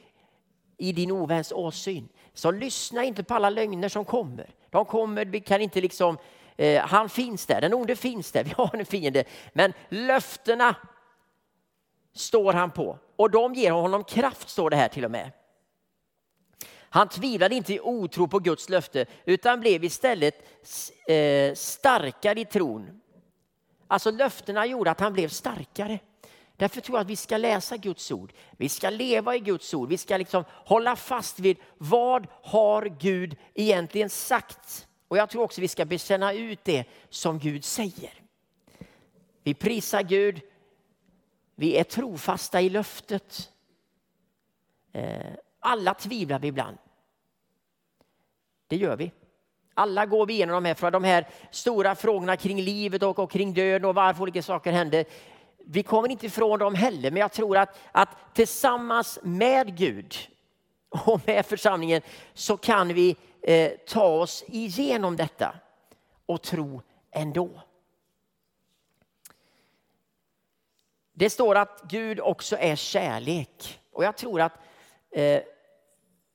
i 0.78 0.92
din 0.92 1.10
oväns 1.10 1.52
åsyn. 1.52 2.08
Så 2.34 2.50
lyssna 2.50 3.04
inte 3.04 3.22
på 3.22 3.34
alla 3.34 3.50
lögner 3.50 3.88
som 3.88 4.04
kommer. 4.04 4.50
De 4.70 4.84
kommer, 4.84 5.24
vi 5.24 5.40
kan 5.40 5.60
inte 5.60 5.80
liksom, 5.80 6.18
eh, 6.56 6.82
han 6.82 7.08
finns 7.08 7.46
där, 7.46 7.60
den 7.60 7.74
onde 7.74 7.96
finns 7.96 8.32
där, 8.32 8.44
vi 8.44 8.50
har 8.56 8.76
en 8.76 8.86
fiende. 8.86 9.24
Men 9.52 9.72
löftena 9.88 10.76
står 12.14 12.52
han 12.52 12.70
på 12.70 12.98
och 13.16 13.30
de 13.30 13.54
ger 13.54 13.70
honom 13.70 14.04
kraft, 14.04 14.48
står 14.48 14.70
det 14.70 14.76
här 14.76 14.88
till 14.88 15.04
och 15.04 15.10
med. 15.10 15.30
Han 16.92 17.08
tvivlade 17.08 17.54
inte 17.54 17.74
i 17.74 17.80
otro 17.80 18.28
på 18.28 18.38
Guds 18.38 18.68
löfte 18.68 19.06
utan 19.24 19.60
blev 19.60 19.84
istället 19.84 20.34
eh, 21.08 21.54
starkare 21.54 22.40
i 22.40 22.44
tron. 22.44 23.00
Alltså 23.86 24.10
löftena 24.10 24.66
gjorde 24.66 24.90
att 24.90 25.00
han 25.00 25.12
blev 25.12 25.28
starkare. 25.28 25.98
Därför 26.56 26.80
tror 26.80 26.98
jag 26.98 27.00
att 27.02 27.10
vi 27.10 27.16
ska 27.16 27.36
läsa 27.36 27.76
Guds 27.76 28.10
ord. 28.10 28.32
Vi 28.50 28.68
ska 28.68 28.90
leva 28.90 29.36
i 29.36 29.38
Guds 29.38 29.74
ord. 29.74 29.88
Vi 29.88 29.98
ska 29.98 30.16
liksom 30.16 30.44
hålla 30.48 30.96
fast 30.96 31.38
vid 31.40 31.56
vad 31.78 32.26
har 32.42 32.96
Gud 33.00 33.36
egentligen 33.54 34.10
sagt? 34.10 34.86
Och 35.08 35.16
jag 35.16 35.30
tror 35.30 35.42
också 35.42 35.60
vi 35.60 35.68
ska 35.68 35.84
bekänna 35.84 36.32
ut 36.32 36.64
det 36.64 36.84
som 37.08 37.38
Gud 37.38 37.64
säger. 37.64 38.12
Vi 39.42 39.54
prisar 39.54 40.02
Gud. 40.02 40.40
vi 41.54 41.76
är 41.76 41.84
trofasta 41.84 42.60
i 42.60 42.68
löftet. 42.68 43.50
Eh, 44.92 45.34
alla 45.60 45.94
tvivlar 45.94 46.38
vi 46.38 46.48
ibland. 46.48 46.78
Det 48.66 48.76
gör 48.76 48.96
vi. 48.96 49.12
Alla 49.74 50.06
går 50.06 50.26
vi 50.26 50.34
igenom 50.34 50.54
de 50.54 50.68
här, 50.68 50.74
för 50.74 50.90
de 50.90 51.04
här 51.04 51.28
stora 51.50 51.94
frågorna 51.94 52.36
kring 52.36 52.60
livet 52.60 53.02
och, 53.02 53.18
och 53.18 53.30
kring 53.30 53.54
döden 53.54 53.88
och 53.88 53.94
varför 53.94 54.22
olika 54.22 54.42
saker 54.42 54.72
händer. 54.72 55.04
Vi 55.66 55.82
kommer 55.82 56.08
inte 56.08 56.26
ifrån 56.26 56.58
dem 56.58 56.74
heller, 56.74 57.10
men 57.10 57.20
jag 57.20 57.32
tror 57.32 57.56
att, 57.56 57.78
att 57.92 58.08
tillsammans 58.34 59.18
med 59.22 59.76
Gud 59.76 60.14
och 60.88 61.20
med 61.26 61.46
församlingen 61.46 62.02
så 62.34 62.56
kan 62.56 62.88
vi 62.88 63.16
eh, 63.42 63.72
ta 63.86 64.04
oss 64.04 64.44
igenom 64.46 65.16
detta 65.16 65.54
och 66.26 66.42
tro 66.42 66.82
ändå. 67.10 67.50
Det 71.12 71.30
står 71.30 71.54
att 71.54 71.82
Gud 71.88 72.20
också 72.20 72.56
är 72.56 72.76
kärlek. 72.76 73.80
Och 73.92 74.04
jag 74.04 74.16
tror 74.16 74.40
att 74.40 74.52
eh, 74.52 74.60
Eh, 75.10 75.42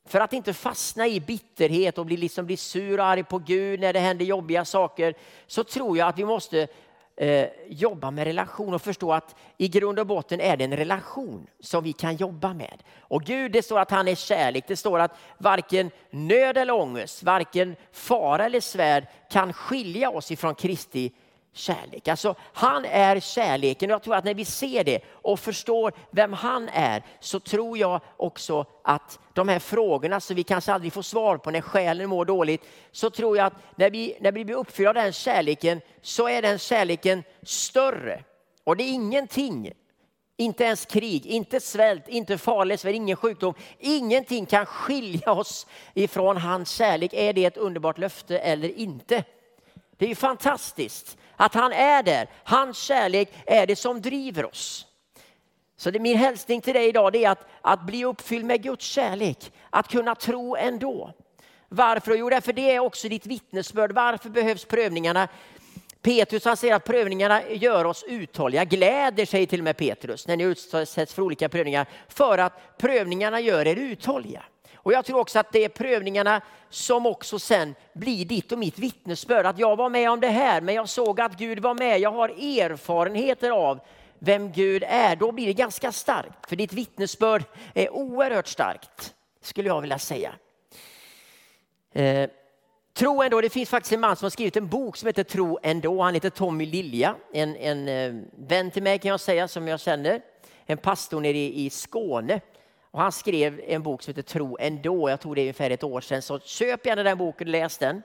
för 0.07 0.19
att 0.19 0.33
inte 0.33 0.53
fastna 0.53 1.07
i 1.07 1.19
bitterhet 1.19 1.97
och 1.97 2.05
bli, 2.05 2.17
liksom 2.17 2.45
bli 2.45 2.57
sur 2.57 2.99
och 2.99 3.05
arg 3.05 3.23
på 3.23 3.38
Gud 3.38 3.79
när 3.79 3.93
det 3.93 3.99
händer 3.99 4.25
jobbiga 4.25 4.65
saker 4.65 5.13
så 5.47 5.63
tror 5.63 5.97
jag 5.97 6.07
att 6.07 6.19
vi 6.19 6.25
måste 6.25 6.67
eh, 7.17 7.47
jobba 7.67 8.11
med 8.11 8.23
relation 8.23 8.73
och 8.73 8.81
förstå 8.81 9.13
att 9.13 9.35
i 9.57 9.67
grund 9.67 9.99
och 9.99 10.07
botten 10.07 10.41
är 10.41 10.57
det 10.57 10.63
en 10.63 10.77
relation 10.77 11.47
som 11.59 11.83
vi 11.83 11.93
kan 11.93 12.15
jobba 12.15 12.53
med. 12.53 12.83
Och 12.99 13.23
Gud, 13.23 13.51
det 13.51 13.63
står 13.63 13.79
att 13.79 13.91
han 13.91 14.07
är 14.07 14.15
kärlek. 14.15 14.63
Det 14.67 14.75
står 14.75 14.99
att 14.99 15.17
varken 15.38 15.91
nöd 16.09 16.57
eller 16.57 16.73
ångest, 16.73 17.23
varken 17.23 17.75
fara 17.91 18.45
eller 18.45 18.59
svärd 18.59 19.07
kan 19.31 19.53
skilja 19.53 20.09
oss 20.09 20.31
ifrån 20.31 20.55
Kristi 20.55 21.11
kärlek. 21.57 22.07
Alltså, 22.07 22.35
han 22.53 22.85
är 22.85 23.19
kärleken. 23.19 23.89
Jag 23.89 24.03
tror 24.03 24.15
att 24.15 24.23
när 24.23 24.33
vi 24.33 24.45
ser 24.45 24.83
det 24.83 24.99
och 25.11 25.39
förstår 25.39 25.93
vem 26.11 26.33
han 26.33 26.69
är 26.69 27.03
så 27.19 27.39
tror 27.39 27.77
jag 27.77 28.01
också 28.17 28.65
att 28.83 29.19
de 29.33 29.49
här 29.49 29.59
frågorna 29.59 30.19
som 30.19 30.35
vi 30.35 30.43
kanske 30.43 30.73
aldrig 30.73 30.93
får 30.93 31.01
svar 31.01 31.37
på 31.37 31.51
när 31.51 31.61
själen 31.61 32.09
mår 32.09 32.25
dåligt 32.25 32.61
så 32.91 33.09
tror 33.09 33.37
jag 33.37 33.45
att 33.45 33.53
när 33.75 33.89
vi, 33.89 34.17
när 34.21 34.31
vi 34.31 34.45
blir 34.45 34.55
uppfyllda 34.55 34.89
av 34.89 34.95
den 34.95 35.13
kärleken 35.13 35.81
så 36.01 36.29
är 36.29 36.41
den 36.41 36.59
kärleken 36.59 37.23
större. 37.43 38.23
Och 38.63 38.77
det 38.77 38.83
är 38.83 38.93
ingenting 38.93 39.71
inte 40.37 40.63
ens 40.63 40.85
krig, 40.85 41.25
inte 41.25 41.59
svält, 41.59 42.07
inte 42.07 42.37
farlig 42.37 42.79
svält, 42.79 42.95
ingen 42.95 43.17
sjukdom. 43.17 43.53
Ingenting 43.79 44.45
kan 44.45 44.65
skilja 44.65 45.31
oss 45.31 45.67
ifrån 45.93 46.37
hans 46.37 46.69
kärlek. 46.69 47.13
Är 47.13 47.33
det 47.33 47.45
ett 47.45 47.57
underbart 47.57 47.97
löfte 47.97 48.39
eller 48.39 48.69
inte? 48.69 49.23
Det 49.97 50.11
är 50.11 50.15
fantastiskt 50.15 51.17
att 51.36 51.54
han 51.54 51.71
är 51.71 52.04
där. 52.04 52.30
Hans 52.43 52.78
kärlek 52.78 53.34
är 53.45 53.67
det 53.67 53.76
som 53.76 54.02
driver 54.02 54.45
oss. 54.45 54.86
Så 55.78 55.91
det, 55.91 56.00
min 56.00 56.17
hälsning 56.17 56.62
till 56.62 56.74
dig 56.74 56.88
idag 56.88 57.15
är 57.15 57.30
att, 57.30 57.48
att 57.62 57.86
bli 57.86 58.06
uppfylld 58.06 58.45
med 58.45 58.63
Guds 58.63 58.86
kärlek. 58.86 59.52
Att 59.69 59.88
kunna 59.88 60.15
tro 60.15 60.56
ändå. 60.56 61.13
Varför? 61.69 62.15
Jo, 62.15 62.30
därför 62.30 62.54
det 62.54 62.71
är 62.71 62.80
också 62.80 63.10
ditt 63.10 63.26
vittnesbörd. 63.26 63.91
Varför 63.91 64.30
behövs 64.30 64.65
prövningarna? 64.65 65.28
Petrus 66.02 66.45
han 66.45 66.58
säger 66.58 66.76
att 66.76 66.84
prövningarna 66.84 67.50
gör 67.50 67.86
oss 67.86 68.04
uthålliga. 68.08 68.65
Gläder 68.65 69.26
sig 69.26 69.48
till 69.48 69.60
och 69.60 69.63
med 69.63 69.78
Petrus 69.78 70.28
när 70.28 70.38
ni 70.38 70.43
utsätts 70.43 71.13
för 71.13 71.21
olika 71.21 71.50
prövningar. 71.50 71.88
För 72.08 72.38
att 72.38 72.78
prövningarna 72.78 73.39
gör 73.39 73.67
er 73.67 73.76
uthålliga. 73.76 74.43
Och 74.86 74.93
jag 74.93 75.06
tror 75.06 75.19
också 75.19 75.39
att 75.39 75.52
det 75.52 75.65
är 75.65 75.69
prövningarna 75.69 76.41
som 76.69 77.06
också 77.06 77.39
sen 77.39 77.76
blir 77.93 78.26
ditt 78.26 78.52
och 78.52 78.60
mitt 78.60 78.80
vittnesbörd. 78.80 79.45
Att 79.45 79.60
jag 79.60 79.76
var 79.76 79.89
med 79.89 80.12
om 80.12 80.19
det 80.19 80.28
här, 80.28 80.62
men 80.62 80.76
jag 80.76 80.89
såg 80.89 81.21
att 81.21 81.38
Gud 81.38 81.60
var 81.60 81.74
med. 81.74 82.00
Jag 82.00 82.12
har 82.12 82.30
erfarenheter 82.30 83.52
av 83.52 83.80
vem 84.19 84.52
Gud 84.52 84.84
är. 84.88 85.15
Då 85.15 85.32
blir 85.32 85.45
det 85.45 85.54
ganska 85.54 85.91
starkt, 85.91 86.50
för 86.50 86.56
ditt 86.56 86.74
vittnesbörd 86.74 87.43
är 87.74 87.89
oerhört 87.89 88.48
starkt, 88.48 89.13
skulle 89.41 89.67
jag 89.67 89.82
vilja 89.82 90.00
säga. 90.00 90.34
Eh, 91.93 92.30
tro 92.93 93.21
ändå, 93.21 93.41
det 93.41 93.50
finns 93.50 93.69
faktiskt 93.69 93.93
en 93.93 94.00
man 94.00 94.15
som 94.15 94.26
har 94.26 94.30
skrivit 94.30 94.58
en 94.58 94.67
bok 94.67 94.98
som 94.98 95.08
heter 95.08 95.24
Tro 95.24 95.60
ändå. 95.63 96.02
Han 96.02 96.13
heter 96.13 96.30
Tommy 96.30 96.65
Lilja, 96.65 97.15
en, 97.34 97.56
en 97.56 97.88
eh, 97.88 98.24
vän 98.38 98.71
till 98.71 98.84
mig 98.84 99.00
kan 99.00 99.10
jag 99.10 99.19
säga 99.19 99.48
som 99.48 99.67
jag 99.67 99.80
känner. 99.80 100.21
En 100.65 100.78
pastor 100.78 101.21
nere 101.21 101.38
i, 101.38 101.65
i 101.65 101.69
Skåne 101.69 102.41
och 102.95 103.01
han 103.01 103.12
skrev 103.12 103.62
en 103.67 103.84
bok 103.84 104.01
som 104.01 104.12
heter 104.12 104.21
Tro 104.21 104.58
ändå. 104.60 105.10
Jag 105.10 105.19
tror 105.19 105.36
det 105.36 105.41
är 105.41 105.43
ungefär 105.43 105.69
ett 105.69 105.84
år 105.84 106.01
sedan. 106.01 106.21
Så 106.21 106.39
köp 106.39 106.86
gärna 106.86 107.03
den 107.03 107.17
boken 107.17 107.47
och 107.47 107.51
läs 107.51 107.77
den. 107.77 108.03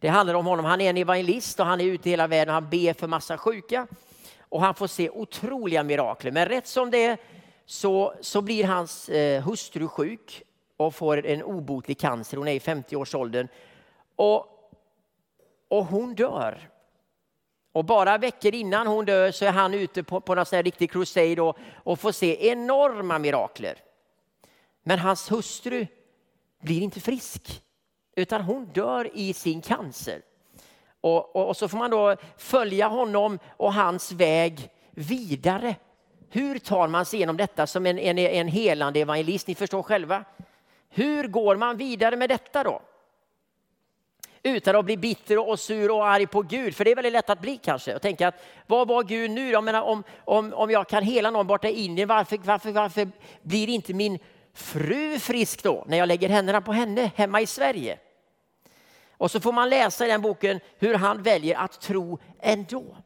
Det 0.00 0.08
handlar 0.08 0.34
om 0.34 0.46
honom. 0.46 0.64
Han 0.64 0.80
är 0.80 0.90
en 0.90 0.96
evangelist 0.96 1.60
och 1.60 1.66
han 1.66 1.80
är 1.80 1.84
ute 1.84 2.08
i 2.08 2.10
hela 2.10 2.26
världen. 2.26 2.54
Han 2.54 2.70
ber 2.70 2.92
för 2.92 3.06
massa 3.06 3.38
sjuka 3.38 3.86
och 4.40 4.60
han 4.60 4.74
får 4.74 4.86
se 4.86 5.10
otroliga 5.10 5.82
mirakler. 5.82 6.30
Men 6.30 6.46
rätt 6.46 6.66
som 6.66 6.90
det 6.90 7.04
är 7.04 7.18
så, 7.66 8.14
så 8.20 8.42
blir 8.42 8.64
hans 8.64 9.08
eh, 9.08 9.42
hustru 9.42 9.88
sjuk 9.88 10.42
och 10.76 10.94
får 10.94 11.26
en 11.26 11.42
obotlig 11.42 11.98
cancer. 11.98 12.36
Hon 12.36 12.48
är 12.48 12.52
i 12.52 12.58
50-årsåldern. 12.58 13.48
Och, 14.16 14.46
och 15.68 15.84
hon 15.84 16.14
dör. 16.14 16.70
Och 17.72 17.84
bara 17.84 18.18
veckor 18.18 18.54
innan 18.54 18.86
hon 18.86 19.04
dör 19.04 19.30
så 19.30 19.44
är 19.44 19.52
han 19.52 19.74
ute 19.74 20.02
på, 20.02 20.20
på 20.20 20.34
någon 20.34 20.46
sån 20.46 20.56
här 20.56 20.62
riktig 20.62 20.90
crusade 20.90 21.42
och, 21.42 21.58
och 21.74 22.00
får 22.00 22.12
se 22.12 22.48
enorma 22.48 23.18
mirakler. 23.18 23.82
Men 24.88 24.98
hans 24.98 25.32
hustru 25.32 25.86
blir 26.62 26.82
inte 26.82 27.00
frisk, 27.00 27.62
utan 28.16 28.42
hon 28.42 28.64
dör 28.66 29.10
i 29.14 29.32
sin 29.32 29.62
cancer. 29.62 30.22
Och, 31.00 31.36
och, 31.36 31.48
och, 31.48 31.56
så 31.56 31.68
får 31.68 31.78
man 31.78 31.90
då 31.90 32.16
följa 32.36 32.88
honom 32.88 33.38
och 33.56 33.72
hans 33.72 34.12
väg 34.12 34.70
vidare. 34.90 35.76
Hur 36.30 36.58
tar 36.58 36.88
man 36.88 37.04
sig 37.04 37.16
igenom 37.16 37.36
detta 37.36 37.66
som 37.66 37.86
en, 37.86 37.98
en, 37.98 38.18
en 38.18 38.48
helande 38.48 39.00
evangelist? 39.00 39.46
Ni 39.46 39.54
förstår 39.54 39.82
själva. 39.82 40.24
Hur 40.88 41.28
går 41.28 41.56
man 41.56 41.76
vidare 41.76 42.16
med 42.16 42.28
detta 42.28 42.64
då? 42.64 42.82
Utan 44.42 44.76
att 44.76 44.84
bli 44.84 44.96
bitter 44.96 45.48
och 45.48 45.60
sur 45.60 45.90
och 45.90 46.08
arg 46.08 46.26
på 46.26 46.42
Gud, 46.42 46.74
för 46.74 46.84
det 46.84 46.90
är 46.90 46.96
väldigt 46.96 47.12
lätt 47.12 47.30
att 47.30 47.40
bli 47.40 47.56
kanske. 47.56 47.94
Och 47.94 48.02
tänka 48.02 48.28
att 48.28 48.44
vad 48.66 48.88
var 48.88 49.02
Gud 49.02 49.30
nu? 49.30 49.50
Jag 49.50 49.64
menar, 49.64 49.82
om, 49.82 50.04
om, 50.24 50.54
om 50.54 50.70
jag 50.70 50.88
kan 50.88 51.02
hela 51.02 51.30
någon 51.30 51.46
borta 51.46 51.68
i 51.68 51.84
Indien, 51.84 52.08
varför, 52.08 52.38
varför, 52.44 52.72
varför 52.72 53.08
blir 53.42 53.68
inte 53.68 53.94
min 53.94 54.18
fru 54.56 55.18
frisk 55.18 55.62
då 55.62 55.84
när 55.88 55.96
jag 55.96 56.08
lägger 56.08 56.28
händerna 56.28 56.60
på 56.60 56.72
henne 56.72 57.10
hemma 57.14 57.40
i 57.40 57.46
Sverige. 57.46 57.98
Och 59.10 59.30
så 59.30 59.40
får 59.40 59.52
man 59.52 59.68
läsa 59.68 60.06
i 60.06 60.08
den 60.08 60.22
boken 60.22 60.60
hur 60.78 60.94
han 60.94 61.22
väljer 61.22 61.56
att 61.56 61.80
tro 61.80 62.18
ändå. 62.40 62.96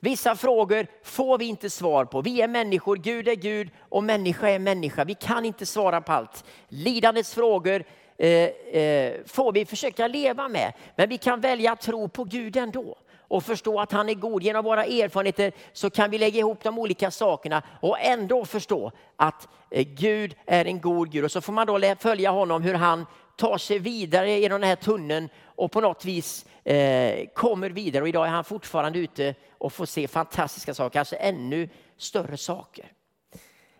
Vissa 0.00 0.36
frågor 0.36 0.86
får 1.02 1.38
vi 1.38 1.44
inte 1.44 1.70
svar 1.70 2.04
på. 2.04 2.20
Vi 2.20 2.40
är 2.40 2.48
människor, 2.48 2.96
Gud 2.96 3.28
är 3.28 3.34
Gud 3.34 3.70
och 3.78 4.04
människa 4.04 4.48
är 4.48 4.58
människa. 4.58 5.04
Vi 5.04 5.14
kan 5.14 5.44
inte 5.44 5.66
svara 5.66 6.00
på 6.00 6.12
allt. 6.12 6.44
Lidandets 6.68 7.34
frågor 7.34 7.84
eh, 8.18 8.28
eh, 8.28 9.14
får 9.26 9.52
vi 9.52 9.66
försöka 9.66 10.06
leva 10.06 10.48
med. 10.48 10.72
Men 10.96 11.08
vi 11.08 11.18
kan 11.18 11.40
välja 11.40 11.72
att 11.72 11.80
tro 11.80 12.08
på 12.08 12.24
Gud 12.24 12.56
ändå 12.56 12.98
och 13.28 13.44
förstå 13.44 13.80
att 13.80 13.92
han 13.92 14.08
är 14.08 14.14
god. 14.14 14.42
Genom 14.42 14.64
våra 14.64 14.84
erfarenheter 14.84 15.52
så 15.72 15.90
kan 15.90 16.10
vi 16.10 16.18
lägga 16.18 16.38
ihop 16.38 16.62
de 16.62 16.78
olika 16.78 17.10
sakerna 17.10 17.62
och 17.80 18.00
ändå 18.00 18.44
förstå 18.44 18.92
att 19.16 19.48
eh, 19.70 19.86
Gud 19.88 20.34
är 20.46 20.64
en 20.64 20.80
god 20.80 21.10
Gud. 21.10 21.24
Och 21.24 21.32
så 21.32 21.40
får 21.40 21.52
man 21.52 21.66
då 21.66 21.94
följa 21.98 22.30
honom 22.30 22.62
hur 22.62 22.74
han 22.74 23.06
tar 23.36 23.58
sig 23.58 23.78
vidare 23.78 24.38
genom 24.38 24.60
den 24.60 24.68
här 24.68 24.76
tunneln 24.76 25.28
och 25.44 25.72
på 25.72 25.80
något 25.80 26.04
vis 26.04 26.46
eh, 26.64 27.26
kommer 27.34 27.70
vidare. 27.70 28.02
Och 28.02 28.08
idag 28.08 28.26
är 28.26 28.30
han 28.30 28.44
fortfarande 28.44 28.98
ute 28.98 29.34
och 29.58 29.72
får 29.72 29.86
se 29.86 30.08
fantastiska 30.08 30.74
saker, 30.74 30.98
kanske 30.98 31.16
ännu 31.16 31.68
större 31.96 32.36
saker. 32.36 32.92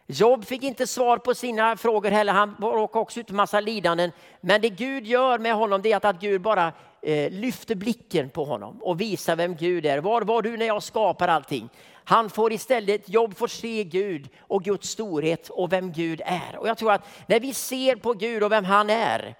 Job 0.09 0.45
fick 0.45 0.63
inte 0.63 0.87
svar 0.87 1.19
på 1.19 1.35
sina 1.35 1.77
frågor 1.77 2.11
heller. 2.11 2.33
Han 2.33 2.57
råkade 2.61 3.03
också 3.03 3.21
ut 3.21 3.31
massa 3.31 3.61
lidanden. 3.61 4.13
Men 4.41 4.61
det 4.61 4.69
Gud 4.69 5.07
gör 5.07 5.39
med 5.39 5.55
honom 5.55 5.83
det 5.83 5.93
är 5.93 6.07
att 6.07 6.21
Gud 6.21 6.41
bara 6.41 6.73
Eh, 7.07 7.31
lyfter 7.31 7.75
blicken 7.75 8.31
på 8.31 8.45
honom 8.45 8.83
och 8.83 9.01
visar 9.01 9.37
vem 9.37 9.57
Gud 9.57 9.87
är. 9.87 9.99
Var 9.99 10.23
var 10.23 10.43
du 10.43 10.57
när 10.57 10.67
jag 10.67 10.83
skapar 10.83 11.29
allting? 11.29 11.69
Han 12.05 12.31
får 12.31 12.53
istället, 12.53 13.09
Jobb 13.09 13.37
får 13.37 13.49
se 13.49 13.85
Gud 13.85 14.29
och 14.39 14.63
Guds 14.63 14.89
storhet 14.89 15.49
och 15.49 15.73
vem 15.73 15.93
Gud 15.93 16.21
är. 16.25 16.57
Och 16.57 16.69
jag 16.69 16.79
tror 16.79 16.93
att 16.93 17.09
när 17.27 17.41
vi 17.41 17.55
ser 17.55 17.97
på 17.97 18.13
Gud 18.13 18.43
och 18.43 18.53
vem 18.53 18.65
han 18.65 18.91
är 18.91 19.35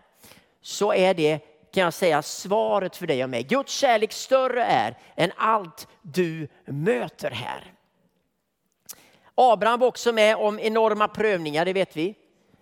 så 0.63 0.93
är 0.93 1.15
det 1.15 1.39
kan 1.75 1.83
jag 1.83 1.95
säga 1.95 2.23
svaret 2.23 2.97
för 2.97 3.07
dig 3.07 3.25
och 3.25 3.31
mig. 3.31 3.43
Guds 3.43 3.73
kärlek 3.73 4.13
större 4.13 4.65
är 4.65 4.99
än 5.17 5.33
allt 5.37 5.89
du 6.03 6.49
möter 6.65 7.31
här. 7.31 7.73
Abraham 9.35 9.81
var 9.81 9.89
också 9.89 10.13
med 10.13 10.37
om 10.37 10.61
enorma 10.61 11.09
prövningar, 11.09 11.65
det 11.65 11.73
vet 11.73 11.97
vi. 11.97 12.15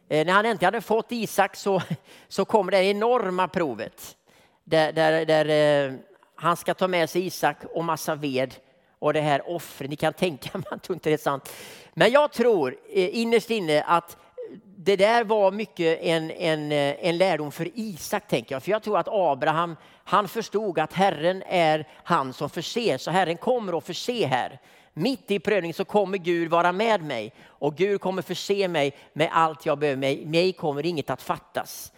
Eh, 0.08 0.26
när 0.26 0.32
han 0.32 0.46
äntligen 0.46 0.74
hade 0.74 0.80
fått 0.80 1.12
Isak 1.12 1.56
så, 1.56 1.82
så 2.28 2.44
kom 2.44 2.70
det 2.70 2.84
enorma 2.84 3.48
provet. 3.48 4.16
Där, 4.64 4.92
där, 4.92 5.26
där 5.26 5.88
eh, 5.88 5.94
han 6.36 6.56
ska 6.56 6.74
ta 6.74 6.88
med 6.88 7.10
sig 7.10 7.26
Isak 7.26 7.56
och 7.74 7.84
massa 7.84 8.14
ved 8.14 8.54
och 8.98 9.12
det 9.12 9.20
här 9.20 9.50
offret. 9.50 9.90
Ni 9.90 9.96
kan 9.96 10.12
tänka, 10.12 10.50
man 10.70 10.78
tror 10.78 10.96
inte 10.96 11.10
det 11.10 11.14
är 11.14 11.18
sant. 11.18 11.52
Men 11.94 12.12
jag 12.12 12.32
tror 12.32 12.76
eh, 12.92 13.16
innerst 13.18 13.50
inne 13.50 13.82
att 13.82 14.16
det 14.76 14.96
där 14.96 15.24
var 15.24 15.52
mycket 15.52 16.00
en, 16.00 16.30
en, 16.30 16.72
eh, 16.72 17.06
en 17.06 17.18
lärdom 17.18 17.52
för 17.52 17.70
Isak, 17.74 18.28
tänker 18.28 18.54
jag. 18.54 18.62
För 18.62 18.70
jag 18.70 18.82
tror 18.82 18.98
att 18.98 19.08
Abraham, 19.10 19.76
han 20.04 20.28
förstod 20.28 20.78
att 20.78 20.92
Herren 20.92 21.42
är 21.46 21.88
han 22.04 22.32
som 22.32 22.50
förser, 22.50 22.98
så 22.98 23.10
Herren 23.10 23.36
kommer 23.36 23.78
att 23.78 23.86
förse 23.86 24.26
här 24.26 24.60
Mitt 24.96 25.30
i 25.30 25.38
prövningen 25.38 25.74
så 25.74 25.84
kommer 25.84 26.18
Gud 26.18 26.50
vara 26.50 26.72
med 26.72 27.02
mig 27.02 27.32
och 27.46 27.76
Gud 27.76 28.00
kommer 28.00 28.22
förse 28.22 28.68
mig 28.68 28.96
med 29.12 29.28
allt 29.32 29.66
jag 29.66 29.78
behöver. 29.78 30.00
Mig, 30.00 30.26
mig 30.26 30.52
kommer 30.52 30.86
inget 30.86 31.10
att 31.10 31.22
fattas. 31.22 31.92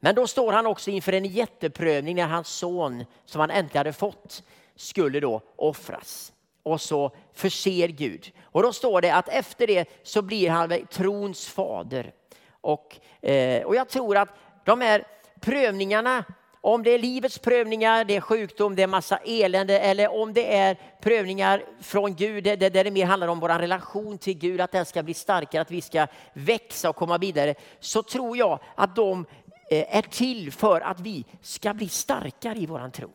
Men 0.00 0.14
då 0.14 0.26
står 0.26 0.52
han 0.52 0.66
också 0.66 0.90
inför 0.90 1.12
en 1.12 1.24
jätteprövning 1.24 2.16
när 2.16 2.26
hans 2.26 2.48
son 2.48 3.04
som 3.24 3.40
han 3.40 3.50
äntligen 3.50 3.78
hade 3.78 3.92
fått 3.92 4.42
skulle 4.76 5.20
då 5.20 5.42
offras. 5.56 6.32
Och 6.62 6.80
så 6.80 7.10
förser 7.32 7.88
Gud. 7.88 8.32
Och 8.42 8.62
då 8.62 8.72
står 8.72 9.00
det 9.00 9.14
att 9.14 9.28
efter 9.28 9.66
det 9.66 9.88
så 10.02 10.22
blir 10.22 10.50
han 10.50 10.86
trons 10.86 11.48
fader. 11.48 12.12
Och, 12.60 13.00
eh, 13.22 13.62
och 13.62 13.74
jag 13.74 13.88
tror 13.88 14.16
att 14.16 14.28
de 14.64 14.80
här 14.80 15.04
prövningarna 15.40 16.24
om 16.62 16.82
det 16.82 16.90
är 16.90 16.98
livets 16.98 17.38
prövningar, 17.38 18.04
det 18.04 18.16
är 18.16 18.20
sjukdom, 18.20 18.76
det 18.76 18.82
är 18.82 18.86
massa 18.86 19.16
elände 19.16 19.78
eller 19.78 20.12
om 20.12 20.32
det 20.32 20.56
är 20.56 20.76
prövningar 21.00 21.64
från 21.80 22.14
Gud 22.14 22.44
där 22.44 22.70
det 22.70 22.90
mer 22.90 23.06
handlar 23.06 23.28
om 23.28 23.40
vår 23.40 23.48
relation 23.48 24.18
till 24.18 24.38
Gud, 24.38 24.60
att 24.60 24.72
den 24.72 24.86
ska 24.86 25.02
bli 25.02 25.14
starkare, 25.14 25.62
att 25.62 25.70
vi 25.70 25.80
ska 25.80 26.06
växa 26.32 26.90
och 26.90 26.96
komma 26.96 27.18
vidare. 27.18 27.54
Så 27.80 28.02
tror 28.02 28.36
jag 28.36 28.58
att 28.74 28.96
de 28.96 29.26
Eh, 29.72 29.96
är 29.96 30.02
till 30.02 30.52
för 30.52 30.80
att 30.80 31.00
vi 31.00 31.24
ska 31.42 31.74
bli 31.74 31.88
starkare 31.88 32.58
i 32.58 32.66
våran 32.66 32.92
tro. 32.92 33.10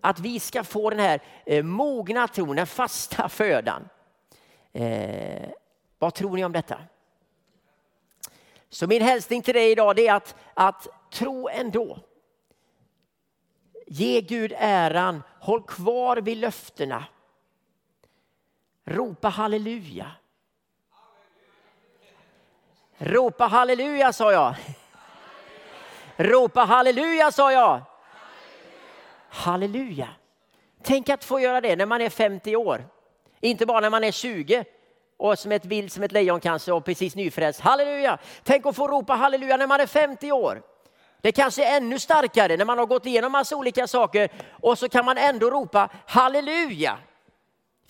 Att 0.00 0.20
vi 0.20 0.40
ska 0.40 0.64
få 0.64 0.90
den 0.90 0.98
här 0.98 1.22
eh, 1.46 1.62
mogna 1.64 2.28
tron, 2.28 2.56
den 2.56 2.66
fasta 2.66 3.28
födan. 3.28 3.88
Eh, 4.72 5.50
vad 5.98 6.14
tror 6.14 6.36
ni 6.36 6.44
om 6.44 6.52
detta? 6.52 6.78
Så 8.68 8.86
min 8.86 9.02
hälsning 9.02 9.42
till 9.42 9.54
dig 9.54 9.70
idag 9.70 9.98
är 9.98 10.12
att, 10.12 10.36
att 10.54 10.88
tro 11.10 11.48
ändå. 11.48 11.98
Ge 13.86 14.20
Gud 14.20 14.54
äran, 14.56 15.22
håll 15.40 15.62
kvar 15.62 16.16
vid 16.16 16.38
löftena. 16.38 17.04
Ropa 18.84 19.28
halleluja. 19.28 20.10
Ropa 22.98 23.46
halleluja 23.46 24.12
sa 24.12 24.32
jag. 24.32 24.54
Ropa 26.22 26.60
halleluja 26.60 27.32
sa 27.32 27.52
jag. 27.52 27.80
Halleluja. 29.28 30.08
Tänk 30.82 31.08
att 31.08 31.24
få 31.24 31.40
göra 31.40 31.60
det 31.60 31.76
när 31.76 31.86
man 31.86 32.00
är 32.00 32.10
50 32.10 32.56
år. 32.56 32.84
Inte 33.40 33.66
bara 33.66 33.80
när 33.80 33.90
man 33.90 34.04
är 34.04 34.12
20 34.12 34.64
och 35.16 35.38
som 35.38 35.52
ett 35.52 35.64
vilt 35.64 35.92
som 35.92 36.02
ett 36.02 36.12
lejon 36.12 36.40
kanske 36.40 36.72
och 36.72 36.84
precis 36.84 37.14
nyfrälst. 37.14 37.60
Halleluja! 37.60 38.18
Tänk 38.42 38.66
att 38.66 38.76
få 38.76 38.88
ropa 38.88 39.14
halleluja 39.14 39.56
när 39.56 39.66
man 39.66 39.80
är 39.80 39.86
50 39.86 40.32
år. 40.32 40.62
Det 41.20 41.32
kanske 41.32 41.64
är 41.64 41.76
ännu 41.76 41.98
starkare 41.98 42.56
när 42.56 42.64
man 42.64 42.78
har 42.78 42.86
gått 42.86 43.06
igenom 43.06 43.32
massa 43.32 43.56
olika 43.56 43.86
saker 43.86 44.28
och 44.50 44.78
så 44.78 44.88
kan 44.88 45.04
man 45.04 45.18
ändå 45.18 45.50
ropa 45.50 45.88
halleluja. 46.06 46.98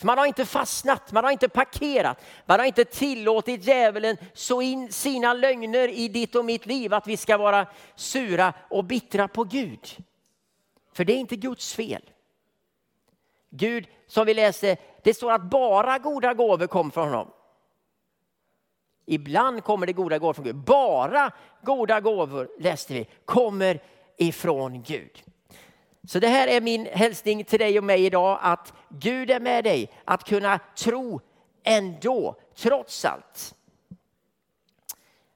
För 0.02 0.06
man 0.06 0.18
har 0.18 0.26
inte 0.26 0.46
fastnat, 0.46 1.12
man 1.12 1.24
har 1.24 1.30
inte 1.30 1.48
parkerat, 1.48 2.24
man 2.46 2.58
har 2.58 2.66
inte 2.66 2.84
tillåtit 2.84 3.64
djävulen 3.64 4.16
så 4.34 4.62
in 4.62 4.92
sina 4.92 5.34
lögner 5.34 5.88
i 5.88 6.08
ditt 6.08 6.34
och 6.34 6.44
mitt 6.44 6.66
liv 6.66 6.94
att 6.94 7.06
vi 7.06 7.16
ska 7.16 7.36
vara 7.36 7.66
sura 7.94 8.54
och 8.70 8.84
bittra 8.84 9.28
på 9.28 9.44
Gud. 9.44 9.96
För 10.92 11.04
det 11.04 11.12
är 11.12 11.16
inte 11.16 11.36
Guds 11.36 11.74
fel. 11.74 12.02
Gud, 13.50 13.86
som 14.06 14.26
vi 14.26 14.34
läste, 14.34 14.76
det 15.02 15.14
står 15.14 15.32
att 15.32 15.42
bara 15.42 15.98
goda 15.98 16.34
gåvor 16.34 16.66
kom 16.66 16.90
från 16.90 17.08
honom. 17.08 17.30
Ibland 19.06 19.64
kommer 19.64 19.86
det 19.86 19.92
goda 19.92 20.18
gåvor 20.18 20.32
från 20.32 20.44
Gud. 20.44 20.56
Bara 20.56 21.32
goda 21.62 22.00
gåvor, 22.00 22.50
läste 22.58 22.94
vi, 22.94 23.06
kommer 23.24 23.80
ifrån 24.16 24.82
Gud. 24.82 25.22
Så 26.06 26.18
det 26.18 26.28
här 26.28 26.48
är 26.48 26.60
min 26.60 26.86
hälsning 26.86 27.44
till 27.44 27.58
dig 27.58 27.78
och 27.78 27.84
mig 27.84 28.04
idag, 28.04 28.38
att 28.42 28.72
Gud 28.88 29.30
är 29.30 29.40
med 29.40 29.64
dig, 29.64 29.90
att 30.04 30.24
kunna 30.24 30.58
tro 30.76 31.20
ändå, 31.64 32.36
trots 32.56 33.04
allt. 33.04 33.54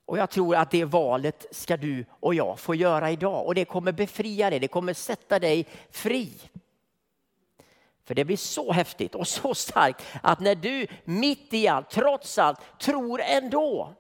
Och 0.07 0.19
jag 0.19 0.31
tror 0.31 0.57
att 0.57 0.71
det 0.71 0.85
valet 0.85 1.47
ska 1.51 1.77
du 1.77 2.05
och 2.11 2.35
jag 2.35 2.59
få 2.59 2.75
göra 2.75 3.11
idag 3.11 3.47
och 3.47 3.55
det 3.55 3.65
kommer 3.65 3.93
befria 3.93 4.51
dig, 4.51 4.59
det 4.59 4.69
kommer 4.69 4.95
sätta 4.95 5.39
dig 5.39 5.67
fri. 5.91 6.33
För 8.05 8.15
det 8.15 8.25
blir 8.25 8.37
så 8.37 8.73
häftigt 8.73 9.15
och 9.15 9.29
så 9.29 9.55
starkt 9.55 10.05
att 10.23 10.41
när 10.41 10.55
du 10.55 10.87
mitt 11.05 11.55
i 11.55 11.69
allt, 11.69 11.91
trots 11.91 12.39
allt, 12.39 12.79
tror 12.79 13.21
ändå. 13.21 13.95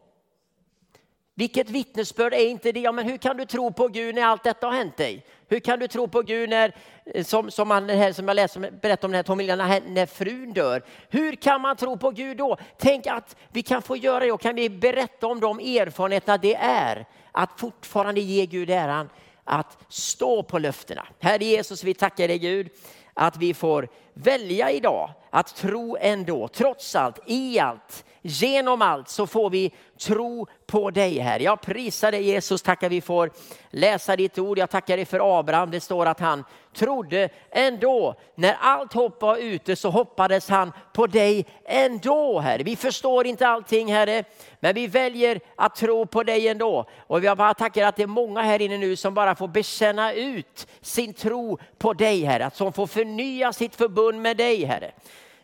Vilket 1.34 1.70
vittnesbörd 1.70 2.34
är 2.34 2.48
inte 2.48 2.72
det? 2.72 2.80
Ja, 2.80 2.92
men 2.92 3.04
hur 3.04 3.16
kan 3.16 3.36
du 3.36 3.46
tro 3.46 3.72
på 3.72 3.88
Gud 3.88 4.14
när 4.14 4.22
allt 4.22 4.44
detta 4.44 4.66
har 4.66 4.74
hänt 4.74 4.96
dig? 4.96 5.26
Hur 5.48 5.60
kan 5.60 5.78
du 5.78 5.88
tro 5.88 6.08
på 6.08 6.22
Gud 6.22 6.50
när, 6.50 6.74
eh, 7.04 7.24
som, 7.24 7.50
som, 7.50 7.70
han, 7.70 7.88
här, 7.88 8.12
som 8.12 8.28
jag 8.28 8.34
läste, 8.34 8.60
berättade 8.60 9.06
om 9.06 9.12
den 9.12 9.18
här 9.18 9.22
Tommy 9.22 9.46
när, 9.46 9.80
när 9.90 10.06
frun 10.06 10.52
dör? 10.52 10.82
Hur 11.08 11.32
kan 11.32 11.60
man 11.60 11.76
tro 11.76 11.98
på 11.98 12.10
Gud 12.10 12.36
då? 12.36 12.56
Tänk 12.78 13.06
att 13.06 13.36
vi 13.52 13.62
kan 13.62 13.82
få 13.82 13.96
göra 13.96 14.24
det 14.24 14.32
och 14.32 14.40
kan 14.40 14.54
vi 14.54 14.70
berätta 14.70 15.26
om 15.26 15.40
de 15.40 15.58
erfarenheterna 15.58 16.38
det 16.38 16.54
är 16.54 17.06
att 17.32 17.60
fortfarande 17.60 18.20
ge 18.20 18.46
Gud 18.46 18.70
äran 18.70 19.08
att 19.44 19.78
stå 19.88 20.42
på 20.42 20.58
löftena. 20.58 21.06
Herre 21.20 21.44
Jesus, 21.44 21.84
vi 21.84 21.94
tackar 21.94 22.28
dig 22.28 22.38
Gud 22.38 22.68
att 23.14 23.36
vi 23.36 23.54
får 23.54 23.88
välja 24.14 24.70
idag 24.70 25.10
att 25.30 25.56
tro 25.56 25.96
ändå, 26.00 26.48
trots 26.48 26.94
allt, 26.96 27.18
i 27.26 27.58
allt, 27.58 28.04
genom 28.26 28.82
allt 28.82 29.08
så 29.08 29.26
får 29.26 29.50
vi 29.50 29.72
tro 30.00 30.46
på 30.66 30.90
dig 30.90 31.18
här. 31.18 31.40
Jag 31.40 31.60
prisar 31.60 32.12
dig 32.12 32.22
Jesus, 32.22 32.62
tackar 32.62 32.88
vi 32.88 33.00
får 33.00 33.30
läsa 33.70 34.16
ditt 34.16 34.38
ord. 34.38 34.58
Jag 34.58 34.70
tackar 34.70 34.96
dig 34.96 35.06
för 35.06 35.38
Abraham. 35.38 35.70
Det 35.70 35.80
står 35.80 36.06
att 36.06 36.20
han 36.20 36.44
trodde 36.74 37.28
ändå. 37.50 38.14
När 38.34 38.56
allt 38.60 38.92
hopp 38.92 39.22
var 39.22 39.36
ute 39.36 39.76
så 39.76 39.90
hoppades 39.90 40.48
han 40.48 40.72
på 40.92 41.06
dig 41.06 41.46
ändå 41.64 42.40
Herre. 42.40 42.62
Vi 42.62 42.76
förstår 42.76 43.26
inte 43.26 43.48
allting 43.48 43.92
Herre, 43.92 44.24
men 44.60 44.74
vi 44.74 44.86
väljer 44.86 45.40
att 45.56 45.76
tro 45.76 46.06
på 46.06 46.22
dig 46.22 46.48
ändå. 46.48 46.88
Och 47.06 47.24
jag 47.24 47.36
bara 47.36 47.54
tackar 47.54 47.86
att 47.86 47.96
det 47.96 48.02
är 48.02 48.06
många 48.06 48.42
här 48.42 48.62
inne 48.62 48.78
nu 48.78 48.96
som 48.96 49.14
bara 49.14 49.34
får 49.34 49.48
bekänna 49.48 50.12
ut 50.12 50.66
sin 50.80 51.14
tro 51.14 51.58
på 51.78 51.92
dig 51.92 52.24
Herre. 52.24 52.46
Att 52.46 52.56
som 52.56 52.72
får 52.72 52.86
förnya 52.86 53.52
sitt 53.52 53.76
förbund 53.76 54.22
med 54.22 54.36
dig 54.36 54.64
Herre. 54.64 54.92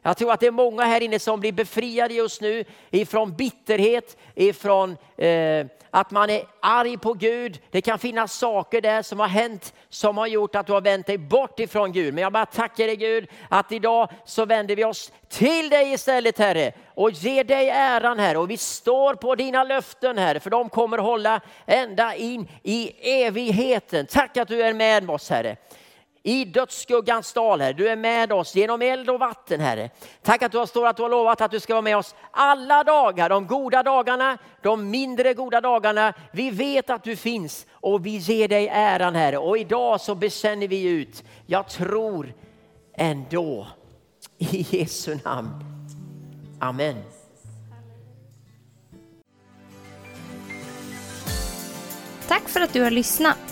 Jag 0.03 0.17
tror 0.17 0.33
att 0.33 0.41
det 0.41 0.47
är 0.47 0.51
många 0.51 0.85
här 0.85 1.01
inne 1.01 1.19
som 1.19 1.41
blir 1.41 1.53
befriade 1.53 2.15
just 2.15 2.41
nu 2.41 2.65
ifrån 2.91 3.37
bitterhet, 3.37 4.17
ifrån 4.35 4.97
eh, 5.17 5.67
att 5.91 6.11
man 6.11 6.31
är 6.31 6.43
arg 6.61 6.99
på 6.99 7.13
Gud. 7.13 7.61
Det 7.71 7.81
kan 7.81 7.99
finnas 7.99 8.33
saker 8.33 8.81
där 8.81 9.03
som 9.03 9.21
har 9.21 9.29
hänt 9.29 9.75
som 9.89 10.19
har 10.19 10.27
gjort 10.27 10.55
att 10.55 10.67
du 10.67 10.73
har 10.73 10.81
vänt 10.81 11.07
dig 11.07 11.19
bort 11.19 11.61
ifrån 11.61 11.93
Gud. 11.93 12.15
Men 12.15 12.23
jag 12.23 12.33
bara 12.33 12.47
tackar 12.47 12.87
dig 12.87 12.97
Gud 12.97 13.29
att 13.49 13.73
idag 13.73 14.11
så 14.25 14.45
vänder 14.45 14.77
vi 14.77 14.85
oss 14.85 15.13
till 15.29 15.69
dig 15.69 15.93
istället 15.93 16.39
Herre 16.39 16.73
och 16.95 17.11
ger 17.11 17.45
dig 17.45 17.71
äran 17.71 18.19
Herre. 18.19 18.39
Och 18.39 18.51
vi 18.51 18.57
står 18.57 19.15
på 19.15 19.35
dina 19.35 19.65
löften 19.65 20.19
Herre 20.19 20.41
för 20.41 20.51
de 20.51 20.69
kommer 20.69 20.99
hålla 20.99 21.41
ända 21.67 22.15
in 22.15 22.49
i 22.63 22.93
evigheten. 23.23 24.07
Tack 24.07 24.37
att 24.37 24.49
du 24.49 24.63
är 24.63 24.75
med 24.75 25.11
oss 25.11 25.31
Herre 25.31 25.57
i 26.23 26.45
dödsskuggans 26.45 27.33
dal, 27.33 27.61
Herre. 27.61 27.73
Du 27.73 27.89
är 27.89 27.97
med 27.97 28.33
oss 28.33 28.55
genom 28.55 28.83
eld 28.83 29.11
och 29.11 29.21
vatten, 29.21 29.61
Herre. 29.61 29.91
Tack 30.23 30.43
att 30.43 30.53
du 30.53 30.59
har, 30.59 30.67
står 30.67 30.87
att 30.87 30.97
du 30.97 31.03
har 31.03 31.11
lovat 31.11 31.41
att 31.41 31.51
du 31.51 31.61
ska 31.61 31.75
vara 31.75 31.83
med 31.83 31.97
oss 31.97 32.15
alla 32.31 32.85
dagar, 32.85 33.29
de 33.29 33.47
goda 33.47 33.83
dagarna, 33.83 34.39
de 34.63 34.91
mindre 34.91 35.35
goda 35.35 35.61
dagarna. 35.61 36.15
Vi 36.33 36.51
vet 36.51 36.91
att 36.91 37.05
du 37.05 37.17
finns 37.17 37.67
och 37.73 38.07
vi 38.07 38.17
ger 38.17 38.49
dig 38.49 38.69
äran, 38.69 39.15
Herre. 39.15 39.39
Och 39.39 39.59
idag 39.59 40.01
så 40.01 40.15
bekänner 40.15 40.69
vi 40.69 40.83
ut, 40.83 41.25
jag 41.47 41.69
tror 41.69 42.35
ändå. 42.95 43.67
I 44.39 44.67
Jesu 44.71 45.19
namn. 45.25 45.51
Amen. 46.61 47.03
Tack 52.29 52.49
för 52.49 52.61
att 52.61 52.73
du 52.73 52.83
har 52.83 52.91
lyssnat. 52.91 53.52